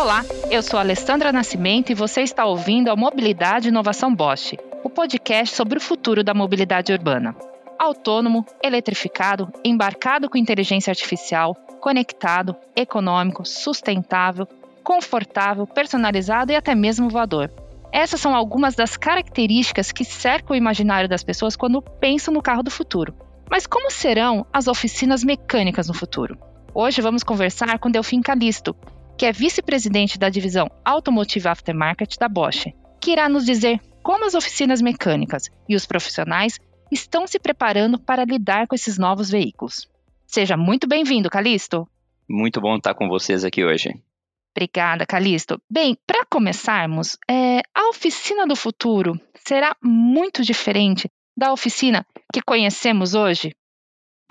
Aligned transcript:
Olá, 0.00 0.24
eu 0.48 0.62
sou 0.62 0.78
Alessandra 0.78 1.32
Nascimento 1.32 1.90
e 1.90 1.94
você 1.94 2.20
está 2.20 2.46
ouvindo 2.46 2.88
a 2.88 2.94
Mobilidade 2.94 3.66
e 3.66 3.70
Inovação 3.70 4.14
Bosch, 4.14 4.56
o 4.84 4.88
podcast 4.88 5.56
sobre 5.56 5.76
o 5.76 5.80
futuro 5.80 6.22
da 6.22 6.32
mobilidade 6.32 6.92
urbana. 6.92 7.34
Autônomo, 7.76 8.46
eletrificado, 8.62 9.52
embarcado 9.64 10.30
com 10.30 10.38
inteligência 10.38 10.92
artificial, 10.92 11.52
conectado, 11.80 12.54
econômico, 12.76 13.44
sustentável, 13.44 14.46
confortável, 14.84 15.66
personalizado 15.66 16.52
e 16.52 16.54
até 16.54 16.76
mesmo 16.76 17.10
voador. 17.10 17.50
Essas 17.90 18.20
são 18.20 18.36
algumas 18.36 18.76
das 18.76 18.96
características 18.96 19.90
que 19.90 20.04
cercam 20.04 20.54
o 20.54 20.56
imaginário 20.56 21.08
das 21.08 21.24
pessoas 21.24 21.56
quando 21.56 21.82
pensam 21.82 22.32
no 22.32 22.40
carro 22.40 22.62
do 22.62 22.70
futuro. 22.70 23.16
Mas 23.50 23.66
como 23.66 23.90
serão 23.90 24.46
as 24.52 24.68
oficinas 24.68 25.24
mecânicas 25.24 25.88
no 25.88 25.94
futuro? 25.94 26.38
Hoje 26.72 27.02
vamos 27.02 27.24
conversar 27.24 27.76
com 27.80 27.90
Delfim 27.90 28.22
Calisto, 28.22 28.76
que 29.18 29.26
é 29.26 29.32
vice-presidente 29.32 30.16
da 30.16 30.28
divisão 30.28 30.70
Automotive 30.84 31.48
Aftermarket 31.48 32.16
da 32.18 32.28
Bosch, 32.28 32.72
que 33.00 33.10
irá 33.10 33.28
nos 33.28 33.44
dizer 33.44 33.80
como 34.00 34.24
as 34.24 34.34
oficinas 34.34 34.80
mecânicas 34.80 35.50
e 35.68 35.74
os 35.74 35.84
profissionais 35.84 36.60
estão 36.88 37.26
se 37.26 37.40
preparando 37.40 37.98
para 37.98 38.24
lidar 38.24 38.68
com 38.68 38.76
esses 38.76 38.96
novos 38.96 39.28
veículos. 39.28 39.90
Seja 40.24 40.56
muito 40.56 40.86
bem-vindo, 40.86 41.28
Calisto. 41.28 41.88
Muito 42.30 42.60
bom 42.60 42.76
estar 42.76 42.94
com 42.94 43.08
vocês 43.08 43.44
aqui 43.44 43.64
hoje. 43.64 43.92
Obrigada, 44.56 45.04
Calisto. 45.04 45.60
Bem, 45.68 45.98
para 46.06 46.24
começarmos, 46.24 47.18
é, 47.28 47.60
a 47.74 47.88
oficina 47.88 48.46
do 48.46 48.54
futuro 48.54 49.20
será 49.34 49.74
muito 49.82 50.42
diferente 50.42 51.10
da 51.36 51.52
oficina 51.52 52.06
que 52.32 52.40
conhecemos 52.40 53.14
hoje? 53.14 53.52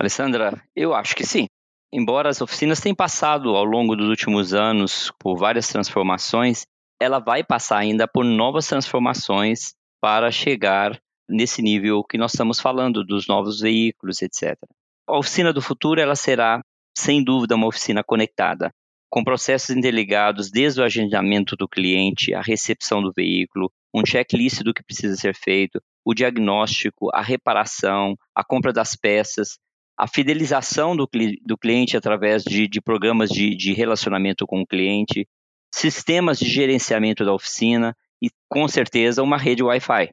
Alessandra, 0.00 0.62
eu 0.74 0.94
acho 0.94 1.14
que 1.14 1.26
sim. 1.26 1.46
Embora 1.92 2.28
as 2.28 2.42
oficinas 2.42 2.80
tenham 2.80 2.94
passado 2.94 3.56
ao 3.56 3.64
longo 3.64 3.96
dos 3.96 4.08
últimos 4.08 4.52
anos 4.52 5.10
por 5.18 5.36
várias 5.36 5.68
transformações, 5.68 6.66
ela 7.00 7.18
vai 7.18 7.42
passar 7.42 7.78
ainda 7.78 8.06
por 8.06 8.24
novas 8.24 8.66
transformações 8.66 9.74
para 10.00 10.30
chegar 10.30 11.00
nesse 11.28 11.62
nível 11.62 12.04
que 12.04 12.18
nós 12.18 12.32
estamos 12.32 12.60
falando 12.60 13.04
dos 13.04 13.26
novos 13.26 13.60
veículos, 13.60 14.20
etc. 14.20 14.58
A 15.06 15.18
oficina 15.18 15.52
do 15.52 15.62
futuro 15.62 16.00
ela 16.00 16.14
será, 16.14 16.60
sem 16.96 17.24
dúvida, 17.24 17.54
uma 17.54 17.66
oficina 17.66 18.04
conectada, 18.04 18.70
com 19.10 19.24
processos 19.24 19.74
interligados 19.74 20.50
desde 20.50 20.82
o 20.82 20.84
agendamento 20.84 21.56
do 21.56 21.66
cliente, 21.66 22.34
a 22.34 22.42
recepção 22.42 23.02
do 23.02 23.12
veículo, 23.16 23.72
um 23.94 24.04
checklist 24.04 24.62
do 24.62 24.74
que 24.74 24.82
precisa 24.82 25.16
ser 25.16 25.34
feito, 25.34 25.80
o 26.04 26.12
diagnóstico, 26.12 27.08
a 27.14 27.22
reparação, 27.22 28.14
a 28.34 28.44
compra 28.44 28.72
das 28.72 28.94
peças, 28.94 29.58
a 29.98 30.06
fidelização 30.06 30.96
do, 30.96 31.08
do 31.44 31.58
cliente 31.58 31.96
através 31.96 32.44
de, 32.44 32.68
de 32.68 32.80
programas 32.80 33.28
de, 33.28 33.56
de 33.56 33.72
relacionamento 33.72 34.46
com 34.46 34.60
o 34.60 34.66
cliente, 34.66 35.26
sistemas 35.74 36.38
de 36.38 36.48
gerenciamento 36.48 37.24
da 37.24 37.34
oficina 37.34 37.96
e, 38.22 38.30
com 38.48 38.68
certeza, 38.68 39.24
uma 39.24 39.36
rede 39.36 39.62
Wi-Fi. 39.62 40.12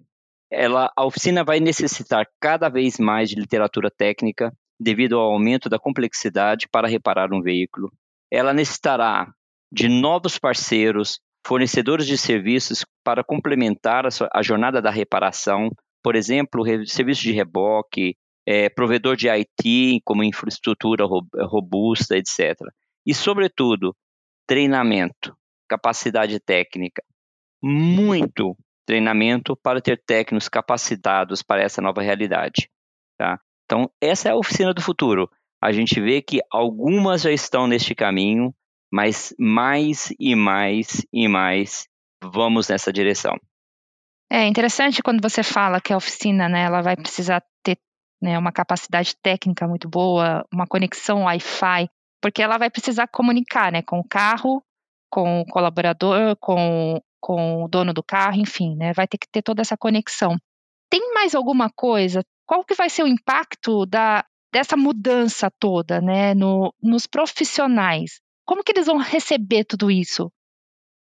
Ela, 0.52 0.92
a 0.96 1.06
oficina 1.06 1.44
vai 1.44 1.60
necessitar 1.60 2.26
cada 2.42 2.68
vez 2.68 2.98
mais 2.98 3.30
de 3.30 3.36
literatura 3.36 3.92
técnica 3.92 4.52
devido 4.80 5.20
ao 5.20 5.32
aumento 5.32 5.70
da 5.70 5.78
complexidade 5.78 6.68
para 6.68 6.88
reparar 6.88 7.32
um 7.32 7.42
veículo. 7.42 7.92
Ela 8.32 8.54
necessitará 8.54 9.32
de 9.72 9.88
novos 9.88 10.40
parceiros, 10.40 11.20
fornecedores 11.46 12.08
de 12.08 12.18
serviços 12.18 12.84
para 13.04 13.24
complementar 13.24 14.08
a, 14.08 14.12
sua, 14.12 14.30
a 14.34 14.42
jornada 14.42 14.82
da 14.82 14.90
reparação, 14.90 15.70
por 16.04 16.16
exemplo, 16.16 16.64
serviços 16.88 17.24
de 17.24 17.32
reboque, 17.32 18.16
é, 18.46 18.70
provedor 18.70 19.16
de 19.16 19.28
IT 19.30 20.02
como 20.04 20.24
infraestrutura 20.24 21.06
robusta, 21.06 22.16
etc. 22.18 22.56
E, 23.06 23.14
sobretudo, 23.14 23.96
treinamento, 24.48 25.36
capacidade 25.68 26.40
técnica. 26.40 27.04
Muito 27.62 28.56
treinamento 28.86 29.56
para 29.56 29.82
ter 29.82 30.02
técnicos 30.06 30.48
capacitados 30.48 31.42
para 31.42 31.64
essa 31.64 31.82
nova 31.82 32.02
realidade. 32.02 32.70
Tá? 33.18 33.40
Então, 33.66 33.90
essa 34.00 34.30
é 34.30 34.32
a 34.32 34.38
oficina 34.38 34.74
do 34.74 34.82
futuro. 34.82 35.30
A 35.62 35.72
gente 35.72 36.00
vê 36.00 36.22
que 36.22 36.40
algumas 36.52 37.24
já 37.24 37.32
estão 37.32 37.66
neste 37.66 37.96
caminho, 37.96 38.54
mas 38.94 39.34
mais 39.40 40.14
e 40.20 40.36
mais 40.36 41.06
e 41.12 41.28
mais 41.28 41.88
vamos 42.22 42.70
nessa 42.70 42.94
direção. 42.94 43.36
É 44.32 44.46
interessante 44.48 45.02
quando 45.02 45.22
você 45.22 45.44
fala 45.44 45.82
que 45.82 45.94
a 45.94 45.98
oficina, 45.98 46.50
né, 46.50 46.64
ela 46.64 46.82
vai 46.82 46.96
precisar 46.96 47.44
ter 47.64 47.78
né, 48.22 48.38
uma 48.38 48.52
capacidade 48.52 49.16
técnica 49.22 49.68
muito 49.68 49.90
boa, 49.90 50.46
uma 50.54 50.68
conexão 50.68 51.24
Wi-Fi, 51.24 51.90
porque 52.22 52.42
ela 52.42 52.58
vai 52.58 52.70
precisar 52.70 53.08
comunicar, 53.08 53.72
né, 53.72 53.82
com 53.82 54.00
o 54.00 54.08
carro, 54.08 54.64
com 55.10 55.42
o 55.42 55.46
colaborador, 55.46 56.36
com, 56.38 57.00
com 57.20 57.64
o 57.64 57.68
dono 57.68 57.94
do 57.94 58.04
carro, 58.04 58.38
enfim, 58.38 58.76
né, 58.76 58.94
vai 58.94 59.08
ter 59.08 59.18
que 59.18 59.28
ter 59.32 59.42
toda 59.42 59.62
essa 59.62 59.78
conexão. 59.78 60.38
Tem 60.90 61.14
mais 61.14 61.36
alguma 61.36 61.70
coisa? 61.70 62.24
Qual 62.48 62.64
que 62.64 62.76
vai 62.76 62.90
ser 62.90 63.04
o 63.04 63.08
impacto 63.08 63.86
da, 63.86 64.26
dessa 64.54 64.78
mudança 64.78 65.52
toda, 65.60 66.02
né, 66.02 66.34
no, 66.34 66.74
nos 66.82 67.08
profissionais? 67.08 68.22
Como 68.46 68.64
que 68.64 68.72
eles 68.72 68.86
vão 68.86 68.98
receber 68.98 69.66
tudo 69.66 69.90
isso? 69.90 70.32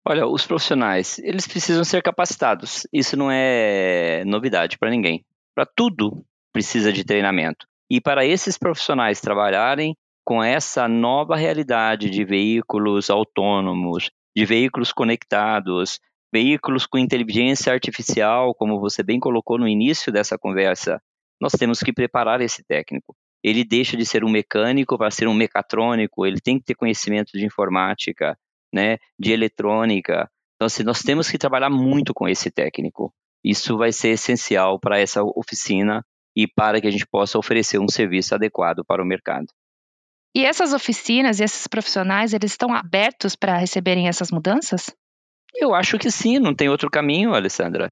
Olha, 0.10 0.26
os 0.26 0.48
profissionais, 0.48 1.20
eles 1.20 1.46
precisam 1.46 1.84
ser 1.84 2.02
capacitados. 2.02 2.88
Isso 2.94 3.18
não 3.18 3.30
é 3.30 4.24
novidade 4.26 4.78
para 4.78 4.90
ninguém. 4.90 5.26
Para 5.54 5.66
tudo 5.66 6.26
precisa 6.58 6.92
de 6.92 7.04
treinamento. 7.04 7.68
E 7.88 8.02
para 8.02 8.26
esses 8.26 8.58
profissionais 8.58 9.22
trabalharem 9.22 9.96
com 10.26 10.44
essa 10.44 10.88
nova 10.88 11.36
realidade 11.36 12.10
de 12.10 12.26
veículos 12.26 13.12
autônomos, 13.12 14.10
de 14.36 14.44
veículos 14.44 14.92
conectados, 14.92 16.00
veículos 16.34 16.88
com 16.88 16.98
inteligência 16.98 17.72
artificial, 17.72 18.56
como 18.56 18.80
você 18.80 19.04
bem 19.04 19.20
colocou 19.20 19.60
no 19.60 19.68
início 19.68 20.12
dessa 20.12 20.36
conversa, 20.36 21.00
nós 21.40 21.52
temos 21.52 21.80
que 21.80 21.94
preparar 21.94 22.42
esse 22.42 22.64
técnico. 22.64 23.16
Ele 23.44 23.64
deixa 23.64 23.96
de 23.96 24.04
ser 24.04 24.24
um 24.24 24.30
mecânico 24.32 24.98
para 24.98 25.12
ser 25.12 25.28
um 25.28 25.36
mecatrônico, 25.36 26.26
ele 26.26 26.42
tem 26.42 26.58
que 26.58 26.66
ter 26.66 26.74
conhecimento 26.74 27.34
de 27.34 27.46
informática, 27.46 28.36
né, 28.74 28.98
de 29.20 29.32
eletrônica. 29.32 30.28
Então, 30.56 30.66
assim, 30.66 30.82
nós 30.82 31.04
temos 31.04 31.30
que 31.30 31.38
trabalhar 31.38 31.70
muito 31.70 32.16
com 32.16 32.28
esse 32.28 32.50
técnico. 32.50 33.14
Isso 33.44 33.78
vai 33.78 33.92
ser 33.92 34.10
essencial 34.10 34.80
para 34.80 35.00
essa 35.00 35.22
oficina 35.24 36.04
e 36.38 36.48
para 36.48 36.80
que 36.80 36.86
a 36.86 36.92
gente 36.92 37.08
possa 37.08 37.40
oferecer 37.40 37.80
um 37.80 37.88
serviço 37.88 38.36
adequado 38.36 38.86
para 38.86 39.02
o 39.02 39.06
mercado. 39.06 39.48
E 40.36 40.46
essas 40.46 40.72
oficinas 40.72 41.40
e 41.40 41.44
esses 41.44 41.66
profissionais, 41.66 42.32
eles 42.32 42.52
estão 42.52 42.72
abertos 42.72 43.36
para 43.36 43.58
receberem 43.58 44.08
essas 44.08 44.30
mudanças? 44.30 44.96
Eu 45.56 45.74
acho 45.74 45.98
que 45.98 46.12
sim, 46.12 46.38
não 46.38 46.54
tem 46.54 46.70
outro 46.70 46.92
caminho, 46.92 47.34
Alessandra. 47.34 47.90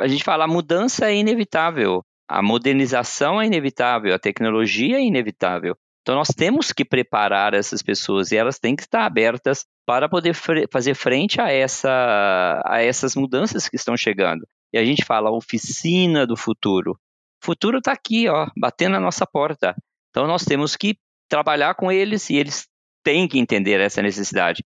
A 0.00 0.08
gente 0.08 0.24
fala, 0.24 0.44
a 0.44 0.48
mudança 0.48 1.10
é 1.10 1.14
inevitável, 1.14 2.00
a 2.26 2.42
modernização 2.42 3.38
é 3.38 3.44
inevitável, 3.44 4.14
a 4.14 4.18
tecnologia 4.18 4.96
é 4.96 5.02
inevitável. 5.02 5.76
Então 6.00 6.14
nós 6.14 6.28
temos 6.28 6.72
que 6.72 6.86
preparar 6.86 7.52
essas 7.52 7.82
pessoas 7.82 8.32
e 8.32 8.36
elas 8.38 8.58
têm 8.58 8.74
que 8.74 8.84
estar 8.84 9.04
abertas 9.04 9.66
para 9.86 10.08
poder 10.08 10.34
fazer 10.70 10.94
frente 10.94 11.42
a, 11.42 11.52
essa, 11.52 12.62
a 12.64 12.82
essas 12.82 13.14
mudanças 13.14 13.68
que 13.68 13.76
estão 13.76 13.98
chegando. 13.98 14.46
E 14.72 14.78
a 14.78 14.84
gente 14.84 15.04
fala 15.04 15.30
oficina 15.30 16.26
do 16.26 16.38
futuro. 16.38 16.98
O 17.42 17.46
futuro 17.46 17.78
está 17.78 17.92
aqui, 17.92 18.28
ó, 18.28 18.48
batendo 18.56 18.92
na 18.92 19.00
nossa 19.00 19.26
porta. 19.26 19.74
Então 20.10 20.26
nós 20.26 20.44
temos 20.44 20.76
que 20.76 20.96
trabalhar 21.28 21.74
com 21.74 21.90
eles 21.90 22.30
e 22.30 22.36
eles 22.36 22.68
têm 23.02 23.26
que 23.26 23.38
entender 23.38 23.80
essa 23.80 24.00
necessidade. 24.00 24.62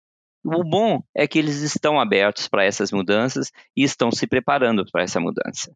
O 0.44 0.64
bom 0.64 1.02
é 1.16 1.28
que 1.28 1.38
eles 1.38 1.62
estão 1.62 2.00
abertos 2.00 2.48
para 2.48 2.64
essas 2.64 2.92
mudanças 2.92 3.52
e 3.76 3.84
estão 3.84 4.12
se 4.12 4.26
preparando 4.26 4.84
para 4.92 5.04
essa 5.04 5.20
mudança. 5.20 5.72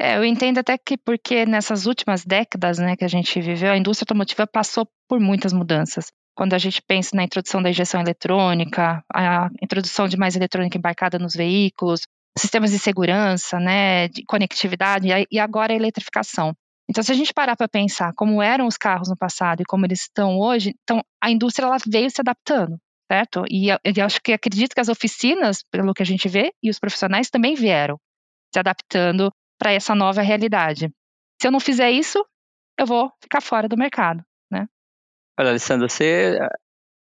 É, 0.00 0.16
eu 0.16 0.24
entendo 0.24 0.58
até 0.58 0.76
que 0.76 0.96
porque 0.96 1.46
nessas 1.46 1.86
últimas 1.86 2.24
décadas 2.24 2.78
né, 2.78 2.96
que 2.96 3.04
a 3.04 3.08
gente 3.08 3.40
viveu, 3.40 3.72
a 3.72 3.76
indústria 3.76 4.04
automotiva 4.04 4.46
passou 4.46 4.88
por 5.08 5.18
muitas 5.18 5.52
mudanças 5.52 6.12
quando 6.38 6.54
a 6.54 6.58
gente 6.58 6.80
pensa 6.80 7.16
na 7.16 7.24
introdução 7.24 7.60
da 7.60 7.68
injeção 7.68 8.00
eletrônica, 8.00 9.04
a 9.12 9.50
introdução 9.60 10.06
de 10.06 10.16
mais 10.16 10.36
eletrônica 10.36 10.78
embarcada 10.78 11.18
nos 11.18 11.34
veículos, 11.34 12.02
sistemas 12.40 12.70
de 12.70 12.78
segurança, 12.78 13.58
né, 13.58 14.08
de 14.08 14.24
conectividade 14.24 15.08
e 15.30 15.38
agora 15.38 15.72
a 15.72 15.76
eletrificação. 15.76 16.54
Então, 16.88 17.02
se 17.02 17.12
a 17.12 17.14
gente 17.14 17.34
parar 17.34 17.56
para 17.56 17.68
pensar 17.68 18.12
como 18.14 18.42
eram 18.42 18.66
os 18.66 18.76
carros 18.76 19.08
no 19.08 19.16
passado 19.16 19.60
e 19.60 19.64
como 19.64 19.84
eles 19.84 20.02
estão 20.02 20.38
hoje, 20.38 20.74
então 20.82 21.02
a 21.22 21.30
indústria 21.30 21.66
ela 21.66 21.76
veio 21.86 22.10
se 22.10 22.20
adaptando, 22.20 22.78
certo? 23.10 23.44
E 23.50 23.68
eu 23.68 24.04
acho 24.04 24.20
que 24.22 24.32
acredito 24.32 24.74
que 24.74 24.80
as 24.80 24.88
oficinas, 24.88 25.62
pelo 25.70 25.92
que 25.92 26.02
a 26.02 26.06
gente 26.06 26.28
vê, 26.28 26.52
e 26.62 26.70
os 26.70 26.78
profissionais 26.78 27.28
também 27.28 27.54
vieram 27.54 27.98
se 28.52 28.58
adaptando 28.58 29.30
para 29.58 29.72
essa 29.72 29.94
nova 29.94 30.22
realidade. 30.22 30.90
Se 31.40 31.46
eu 31.46 31.52
não 31.52 31.60
fizer 31.60 31.90
isso, 31.90 32.24
eu 32.78 32.86
vou 32.86 33.12
ficar 33.20 33.40
fora 33.42 33.68
do 33.68 33.76
mercado. 33.76 34.24
Olha, 35.40 35.50
Alessandro, 35.50 35.88
você 35.88 36.36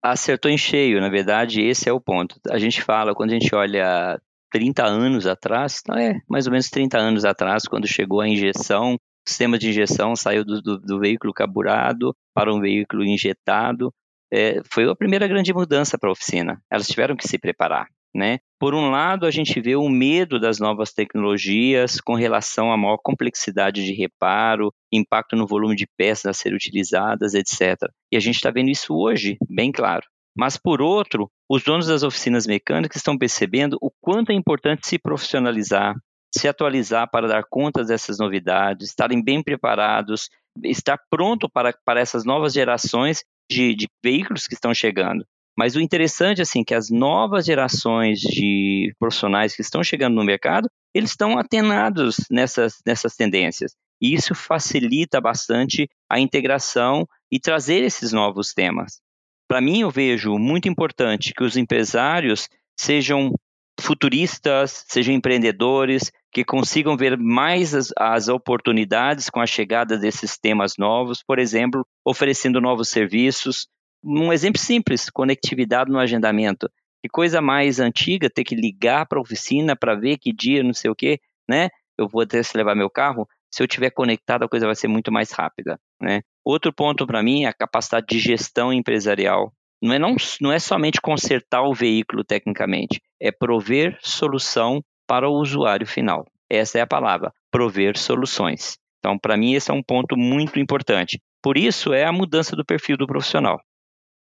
acertou 0.03 0.51
em 0.51 0.57
cheio, 0.59 1.01
na 1.01 1.09
verdade, 1.09 1.59
esse 1.59 1.89
é 1.89 1.91
o 1.91 1.99
ponto. 1.99 2.39
A 2.51 2.59
gente 2.59 2.83
fala, 2.83 3.15
quando 3.15 3.31
a 3.31 3.33
gente 3.33 3.55
olha 3.55 4.21
30 4.51 4.85
anos 4.85 5.27
atrás, 5.27 5.81
não 5.87 5.97
é 5.97 6.19
mais 6.29 6.47
ou 6.47 6.51
menos 6.51 6.69
30 6.69 6.97
anos 6.97 7.25
atrás, 7.25 7.63
quando 7.67 7.87
chegou 7.87 8.21
a 8.21 8.27
injeção, 8.27 8.95
o 8.95 9.29
sistema 9.29 9.57
de 9.57 9.69
injeção 9.69 10.15
saiu 10.15 10.45
do, 10.45 10.61
do, 10.61 10.79
do 10.79 10.99
veículo 10.99 11.33
carburado 11.33 12.15
para 12.33 12.53
um 12.53 12.59
veículo 12.59 13.03
injetado. 13.03 13.91
é, 14.31 14.61
foi 14.71 14.89
a 14.89 14.95
primeira 14.95 15.27
grande 15.27 15.53
mudança 15.53 15.97
para 15.97 16.09
a 16.09 16.13
oficina. 16.13 16.61
Elas 16.71 16.87
tiveram 16.87 17.15
que 17.15 17.27
se 17.27 17.37
preparar. 17.37 17.87
Né? 18.15 18.39
Por 18.59 18.73
um 18.73 18.89
lado, 18.89 19.27
a 19.27 19.31
gente 19.31 19.59
vê 19.61 19.75
o 19.75 19.87
medo 19.87 20.39
das 20.39 20.59
novas 20.59 20.91
tecnologias 20.91 22.01
com 22.01 22.15
relação 22.15 22.71
à 22.71 22.77
maior 22.77 22.97
complexidade 22.97 23.83
de 23.83 23.93
reparo, 23.93 24.73
impacto 24.91 25.35
no 25.35 25.45
volume 25.45 25.75
de 25.75 25.85
peças 25.97 26.25
a 26.25 26.33
ser 26.33 26.53
utilizadas, 26.53 27.35
etc. 27.35 27.75
E 28.11 28.17
a 28.17 28.19
gente 28.19 28.35
está 28.35 28.49
vendo 28.49 28.69
isso 28.69 28.95
hoje, 28.95 29.37
bem 29.47 29.71
claro. 29.71 30.07
Mas, 30.37 30.55
por 30.55 30.81
outro, 30.81 31.31
os 31.49 31.63
donos 31.63 31.87
das 31.87 32.03
oficinas 32.03 32.45
mecânicas 32.45 32.97
estão 32.97 33.17
percebendo 33.17 33.77
o 33.81 33.89
quanto 33.99 34.31
é 34.31 34.35
importante 34.35 34.87
se 34.87 34.99
profissionalizar, 34.99 35.95
se 36.35 36.47
atualizar 36.47 37.09
para 37.09 37.27
dar 37.27 37.43
conta 37.49 37.83
dessas 37.83 38.19
novidades, 38.19 38.89
estarem 38.89 39.23
bem 39.23 39.41
preparados, 39.41 40.29
estar 40.63 40.99
pronto 41.09 41.49
para, 41.49 41.73
para 41.83 41.99
essas 41.99 42.23
novas 42.23 42.53
gerações 42.53 43.23
de, 43.49 43.73
de 43.75 43.87
veículos 44.03 44.45
que 44.45 44.53
estão 44.53 44.73
chegando. 44.73 45.25
Mas 45.57 45.75
o 45.75 45.81
interessante, 45.81 46.39
assim, 46.39 46.63
que 46.63 46.75
as 46.75 46.91
novas 46.91 47.43
gerações 47.43 48.19
de 48.19 48.93
profissionais 48.99 49.55
que 49.55 49.63
estão 49.63 49.83
chegando 49.83 50.13
no 50.13 50.23
mercado, 50.23 50.69
eles 50.93 51.09
estão 51.09 51.39
atenados 51.39 52.17
nessas, 52.29 52.75
nessas 52.85 53.15
tendências. 53.15 53.71
E 53.99 54.13
isso 54.13 54.35
facilita 54.35 55.19
bastante 55.19 55.89
a 56.07 56.19
integração 56.19 57.07
e 57.31 57.39
trazer 57.39 57.83
esses 57.83 58.11
novos 58.11 58.53
temas. 58.53 59.01
Para 59.47 59.61
mim, 59.61 59.81
eu 59.81 59.89
vejo 59.89 60.37
muito 60.37 60.67
importante 60.67 61.33
que 61.33 61.43
os 61.43 61.55
empresários 61.55 62.49
sejam 62.77 63.33
futuristas, 63.79 64.83
sejam 64.87 65.13
empreendedores, 65.13 66.11
que 66.31 66.43
consigam 66.43 66.97
ver 66.97 67.17
mais 67.17 67.73
as, 67.73 67.93
as, 67.97 68.27
oportunidades 68.27 69.29
com 69.29 69.39
a 69.39 69.45
chegada 69.45 69.97
desses 69.97 70.37
temas 70.37 70.73
novos, 70.77 71.23
por 71.23 71.39
exemplo, 71.39 71.85
oferecendo 72.05 72.59
novos 72.59 72.89
serviços, 72.89 73.67
um 74.03 74.33
exemplo 74.33 74.59
simples, 74.59 75.09
conectividade 75.09 75.91
no 75.91 75.99
agendamento. 75.99 76.69
Que 77.01 77.09
coisa 77.09 77.41
mais 77.41 77.79
antiga 77.79 78.29
ter 78.29 78.43
que 78.43 78.55
ligar 78.55 79.05
para 79.05 79.19
a 79.19 79.21
oficina 79.21 79.75
para 79.75 79.95
ver 79.95 80.17
que 80.17 80.33
dia, 80.33 80.63
não 80.63 80.73
sei 80.73 80.89
o 80.89 80.95
quê, 80.95 81.19
né? 81.47 81.69
Eu 81.97 82.07
vou 82.07 82.25
que 82.25 82.57
levar 82.57 82.75
meu 82.75 82.89
carro. 82.89 83.27
Se 83.57 83.63
eu 83.63 83.67
tiver 83.67 83.89
conectado, 83.89 84.43
a 84.43 84.47
coisa 84.47 84.67
vai 84.67 84.75
ser 84.75 84.87
muito 84.87 85.11
mais 85.11 85.31
rápida, 85.31 85.79
né? 85.99 86.21
Outro 86.45 86.71
ponto 86.71 87.07
para 87.07 87.23
mim 87.23 87.45
é 87.45 87.47
a 87.47 87.53
capacidade 87.53 88.05
de 88.07 88.19
gestão 88.19 88.71
empresarial. 88.71 89.51
Não 89.81 89.95
é, 89.95 89.97
não, 89.97 90.15
não 90.39 90.51
é 90.51 90.59
somente 90.59 91.01
consertar 91.01 91.63
o 91.63 91.73
veículo 91.73 92.23
tecnicamente, 92.23 93.01
é 93.19 93.31
prover 93.31 93.97
solução 93.99 94.79
para 95.07 95.27
o 95.27 95.41
usuário 95.41 95.87
final. 95.87 96.23
Essa 96.47 96.77
é 96.77 96.81
a 96.81 96.87
palavra, 96.87 97.33
prover 97.49 97.97
soluções. 97.97 98.77
Então, 98.99 99.17
para 99.17 99.35
mim, 99.35 99.53
esse 99.55 99.71
é 99.71 99.73
um 99.73 99.81
ponto 99.81 100.15
muito 100.15 100.59
importante. 100.59 101.19
Por 101.41 101.57
isso, 101.57 101.93
é 101.93 102.05
a 102.05 102.11
mudança 102.11 102.55
do 102.55 102.63
perfil 102.63 102.95
do 102.95 103.07
profissional. 103.07 103.59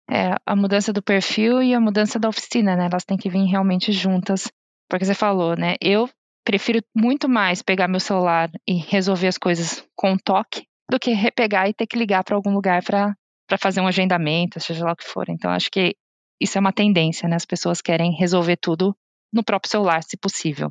É, 0.08 0.36
a 0.46 0.54
mudança 0.54 0.92
do 0.92 1.02
perfil 1.02 1.60
e 1.60 1.75
a 1.75 1.81
mudança 1.81 2.20
da 2.20 2.28
oficina, 2.28 2.76
né? 2.76 2.86
Elas 2.88 3.04
têm 3.04 3.16
que 3.16 3.28
vir 3.28 3.46
realmente 3.46 3.90
juntas. 3.90 4.48
Porque 4.88 5.04
você 5.04 5.14
falou, 5.14 5.56
né? 5.56 5.75
Eu 5.81 6.08
prefiro 6.44 6.81
muito 6.94 7.29
mais 7.29 7.62
pegar 7.62 7.88
meu 7.88 8.00
celular 8.00 8.50
e 8.67 8.75
resolver 8.75 9.29
as 9.29 9.38
coisas 9.38 9.87
com 9.96 10.12
um 10.12 10.19
toque 10.19 10.67
do 10.91 11.00
que 11.00 11.12
repegar 11.12 11.69
e 11.69 11.75
ter 11.75 11.87
que 11.87 11.99
ligar 11.99 12.23
para 12.23 12.37
algum 12.37 12.52
lugar 12.52 12.82
para 12.85 13.17
fazer 13.58 13.81
um 13.81 13.87
agendamento, 13.87 14.61
seja 14.61 14.85
lá 14.85 14.93
o 14.93 14.96
que 14.96 15.05
for. 15.05 15.29
Então, 15.29 15.50
acho 15.50 15.70
que 15.70 15.96
isso 16.41 16.58
é 16.58 16.61
uma 16.61 16.73
tendência, 16.73 17.29
né? 17.29 17.37
As 17.37 17.46
pessoas 17.46 17.81
querem 17.81 18.12
resolver 18.12 18.56
tudo 18.56 18.94
no 19.32 19.43
próprio 19.43 19.70
celular, 19.70 20.02
se 20.02 20.17
possível. 20.17 20.70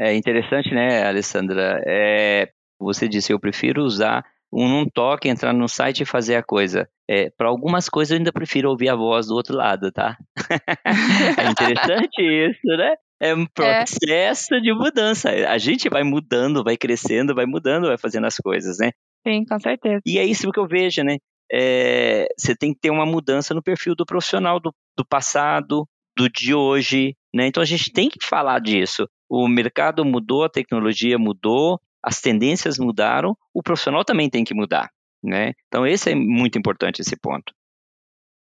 É 0.00 0.14
interessante, 0.14 0.74
né, 0.74 1.06
Alessandra? 1.06 1.80
É, 1.86 2.48
você 2.80 3.06
disse, 3.08 3.32
eu 3.32 3.38
prefiro 3.38 3.82
usar 3.84 4.24
um, 4.52 4.80
um 4.80 4.86
toque, 4.86 5.28
entrar 5.28 5.52
no 5.52 5.68
site 5.68 6.02
e 6.02 6.06
fazer 6.06 6.36
a 6.36 6.42
coisa. 6.42 6.88
É, 7.08 7.30
para 7.30 7.48
algumas 7.48 7.88
coisas 7.88 8.12
eu 8.12 8.18
ainda 8.18 8.32
prefiro 8.32 8.70
ouvir 8.70 8.88
a 8.88 8.96
voz 8.96 9.26
do 9.26 9.34
outro 9.34 9.56
lado, 9.56 9.92
tá? 9.92 10.16
é 11.38 11.50
interessante 11.50 12.22
isso, 12.22 12.76
né? 12.76 12.94
É 13.22 13.32
um 13.32 13.42
é. 13.42 13.46
processo 13.54 14.52
é. 14.56 14.60
de 14.60 14.74
mudança. 14.74 15.30
A 15.30 15.56
gente 15.56 15.88
vai 15.88 16.02
mudando, 16.02 16.64
vai 16.64 16.76
crescendo, 16.76 17.32
vai 17.32 17.46
mudando, 17.46 17.86
vai 17.86 17.96
fazendo 17.96 18.26
as 18.26 18.36
coisas, 18.36 18.78
né? 18.78 18.90
Sim, 19.24 19.44
com 19.44 19.60
certeza. 19.60 20.02
E 20.04 20.18
é 20.18 20.24
isso 20.24 20.50
que 20.50 20.58
eu 20.58 20.66
vejo, 20.66 21.04
né? 21.04 21.18
É, 21.50 22.26
você 22.36 22.56
tem 22.56 22.74
que 22.74 22.80
ter 22.80 22.90
uma 22.90 23.06
mudança 23.06 23.54
no 23.54 23.62
perfil 23.62 23.94
do 23.94 24.04
profissional 24.04 24.58
do, 24.58 24.74
do 24.96 25.06
passado, 25.06 25.86
do 26.16 26.28
de 26.28 26.52
hoje, 26.52 27.14
né? 27.32 27.46
Então 27.46 27.62
a 27.62 27.66
gente 27.66 27.92
tem 27.92 28.08
que 28.08 28.18
falar 28.26 28.58
disso. 28.58 29.06
O 29.30 29.46
mercado 29.46 30.04
mudou, 30.04 30.42
a 30.42 30.50
tecnologia 30.50 31.16
mudou, 31.16 31.80
as 32.02 32.20
tendências 32.20 32.76
mudaram, 32.76 33.36
o 33.54 33.62
profissional 33.62 34.04
também 34.04 34.28
tem 34.28 34.42
que 34.42 34.54
mudar, 34.54 34.90
né? 35.22 35.52
Então 35.68 35.86
esse 35.86 36.10
é 36.10 36.14
muito 36.16 36.58
importante 36.58 37.00
esse 37.00 37.16
ponto. 37.16 37.54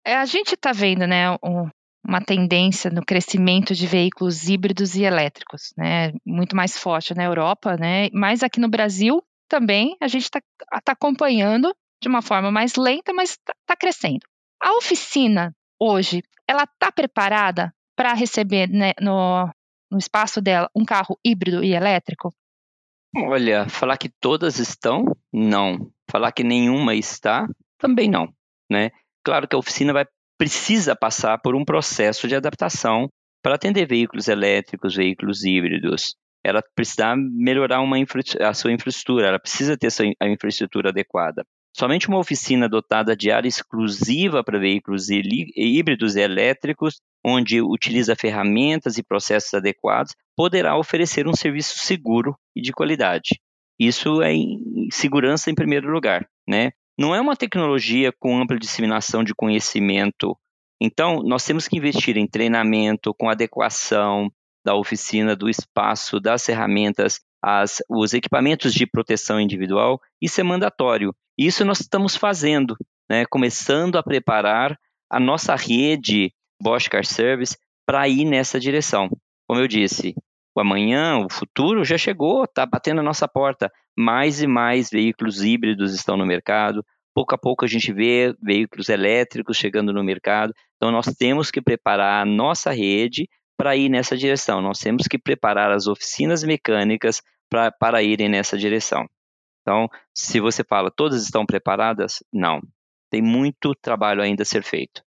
É, 0.05 0.15
a 0.15 0.25
gente 0.25 0.53
está 0.53 0.71
vendo, 0.71 1.07
né, 1.07 1.31
um, 1.43 1.67
uma 2.07 2.21
tendência 2.21 2.89
no 2.89 3.05
crescimento 3.05 3.75
de 3.75 3.85
veículos 3.85 4.47
híbridos 4.47 4.95
e 4.95 5.03
elétricos, 5.03 5.73
né? 5.77 6.13
Muito 6.25 6.55
mais 6.55 6.77
forte 6.77 7.13
na 7.13 7.25
Europa, 7.25 7.75
né? 7.75 8.09
Mas 8.13 8.43
aqui 8.43 8.59
no 8.59 8.69
Brasil 8.69 9.21
também 9.49 9.97
a 10.01 10.07
gente 10.07 10.23
está 10.23 10.41
tá 10.83 10.93
acompanhando 10.93 11.73
de 12.01 12.07
uma 12.07 12.21
forma 12.21 12.49
mais 12.49 12.75
lenta, 12.75 13.13
mas 13.13 13.31
está 13.31 13.53
tá 13.65 13.75
crescendo. 13.75 14.21
A 14.61 14.77
oficina 14.77 15.53
hoje, 15.79 16.23
ela 16.47 16.63
está 16.63 16.91
preparada 16.91 17.73
para 17.95 18.13
receber 18.13 18.69
né, 18.69 18.93
no, 19.01 19.49
no 19.91 19.97
espaço 19.97 20.41
dela 20.41 20.69
um 20.75 20.85
carro 20.85 21.19
híbrido 21.25 21.63
e 21.63 21.73
elétrico? 21.73 22.33
Olha, 23.15 23.67
falar 23.67 23.97
que 23.97 24.09
todas 24.21 24.59
estão, 24.59 25.05
não. 25.33 25.91
Falar 26.09 26.31
que 26.31 26.43
nenhuma 26.43 26.93
está, 26.93 27.47
também 27.77 28.09
não, 28.09 28.31
né? 28.69 28.91
Claro 29.23 29.47
que 29.47 29.55
a 29.55 29.59
oficina 29.59 29.91
vai 29.91 30.05
precisa 30.37 30.95
passar 30.95 31.39
por 31.39 31.55
um 31.55 31.65
processo 31.65 32.27
de 32.27 32.35
adaptação 32.35 33.09
para 33.41 33.55
atender 33.55 33.87
veículos 33.87 34.27
elétricos, 34.27 34.95
veículos 34.95 35.43
híbridos. 35.43 36.15
Ela 36.43 36.61
precisa 36.75 37.15
melhorar 37.15 37.81
uma 37.81 37.99
infra, 37.99 38.21
a 38.41 38.53
sua 38.53 38.71
infraestrutura, 38.71 39.27
ela 39.27 39.39
precisa 39.39 39.77
ter 39.77 39.89
a 40.19 40.27
infraestrutura 40.27 40.89
adequada. 40.89 41.43
Somente 41.75 42.07
uma 42.07 42.17
oficina 42.17 42.67
dotada 42.67 43.15
de 43.15 43.29
área 43.29 43.47
exclusiva 43.47 44.43
para 44.43 44.57
veículos 44.57 45.09
híbridos 45.09 46.15
e 46.15 46.21
elétricos, 46.21 46.99
onde 47.23 47.61
utiliza 47.61 48.15
ferramentas 48.15 48.97
e 48.97 49.03
processos 49.03 49.53
adequados, 49.53 50.13
poderá 50.35 50.77
oferecer 50.77 51.27
um 51.27 51.35
serviço 51.35 51.77
seguro 51.77 52.35
e 52.55 52.61
de 52.61 52.71
qualidade. 52.71 53.39
Isso 53.79 54.23
é 54.23 54.33
em 54.33 54.87
segurança 54.91 55.51
em 55.51 55.55
primeiro 55.55 55.91
lugar, 55.91 56.27
né? 56.47 56.71
Não 56.97 57.13
é 57.13 57.21
uma 57.21 57.35
tecnologia 57.35 58.11
com 58.11 58.39
ampla 58.41 58.57
disseminação 58.57 59.23
de 59.23 59.35
conhecimento. 59.35 60.35
Então, 60.81 61.21
nós 61.23 61.45
temos 61.45 61.67
que 61.67 61.77
investir 61.77 62.17
em 62.17 62.27
treinamento, 62.27 63.13
com 63.13 63.29
adequação 63.29 64.31
da 64.65 64.75
oficina, 64.75 65.35
do 65.35 65.47
espaço, 65.47 66.19
das 66.19 66.45
ferramentas, 66.45 67.19
as, 67.41 67.83
os 67.89 68.13
equipamentos 68.13 68.73
de 68.73 68.87
proteção 68.87 69.39
individual. 69.39 69.99
Isso 70.21 70.41
é 70.41 70.43
mandatório. 70.43 71.13
Isso 71.37 71.63
nós 71.63 71.79
estamos 71.79 72.15
fazendo, 72.15 72.75
né? 73.09 73.25
começando 73.29 73.97
a 73.97 74.03
preparar 74.03 74.77
a 75.09 75.19
nossa 75.19 75.55
rede 75.55 76.33
Bosch 76.61 76.89
Car 76.89 77.05
Service 77.05 77.55
para 77.85 78.07
ir 78.07 78.25
nessa 78.25 78.59
direção. 78.59 79.09
Como 79.47 79.61
eu 79.61 79.67
disse, 79.67 80.15
o 80.57 80.59
amanhã, 80.59 81.19
o 81.19 81.29
futuro 81.29 81.85
já 81.85 81.97
chegou, 81.97 82.43
está 82.43 82.65
batendo 82.65 82.99
a 82.99 83.03
nossa 83.03 83.27
porta. 83.27 83.71
Mais 83.95 84.41
e 84.41 84.47
mais 84.47 84.89
veículos 84.89 85.43
híbridos 85.43 85.93
estão 85.93 86.17
no 86.17 86.25
mercado. 86.25 86.83
Pouco 87.13 87.35
a 87.35 87.37
pouco 87.37 87.63
a 87.63 87.67
gente 87.67 87.93
vê 87.93 88.35
veículos 88.41 88.89
elétricos 88.89 89.57
chegando 89.57 89.93
no 89.93 90.03
mercado. 90.03 90.53
Então 90.75 90.91
nós 90.91 91.05
temos 91.17 91.51
que 91.51 91.61
preparar 91.61 92.21
a 92.21 92.25
nossa 92.25 92.71
rede 92.71 93.27
para 93.55 93.75
ir 93.75 93.89
nessa 93.89 94.17
direção. 94.17 94.61
Nós 94.61 94.79
temos 94.79 95.07
que 95.07 95.17
preparar 95.17 95.71
as 95.71 95.87
oficinas 95.87 96.43
mecânicas 96.43 97.21
pra, 97.49 97.71
para 97.71 98.01
irem 98.01 98.29
nessa 98.29 98.57
direção. 98.57 99.05
Então, 99.61 99.87
se 100.15 100.39
você 100.39 100.63
fala, 100.63 100.89
todas 100.89 101.23
estão 101.23 101.45
preparadas? 101.45 102.23
Não. 102.31 102.61
Tem 103.11 103.21
muito 103.21 103.75
trabalho 103.75 104.21
ainda 104.21 104.43
a 104.43 104.45
ser 104.45 104.63
feito. 104.63 105.01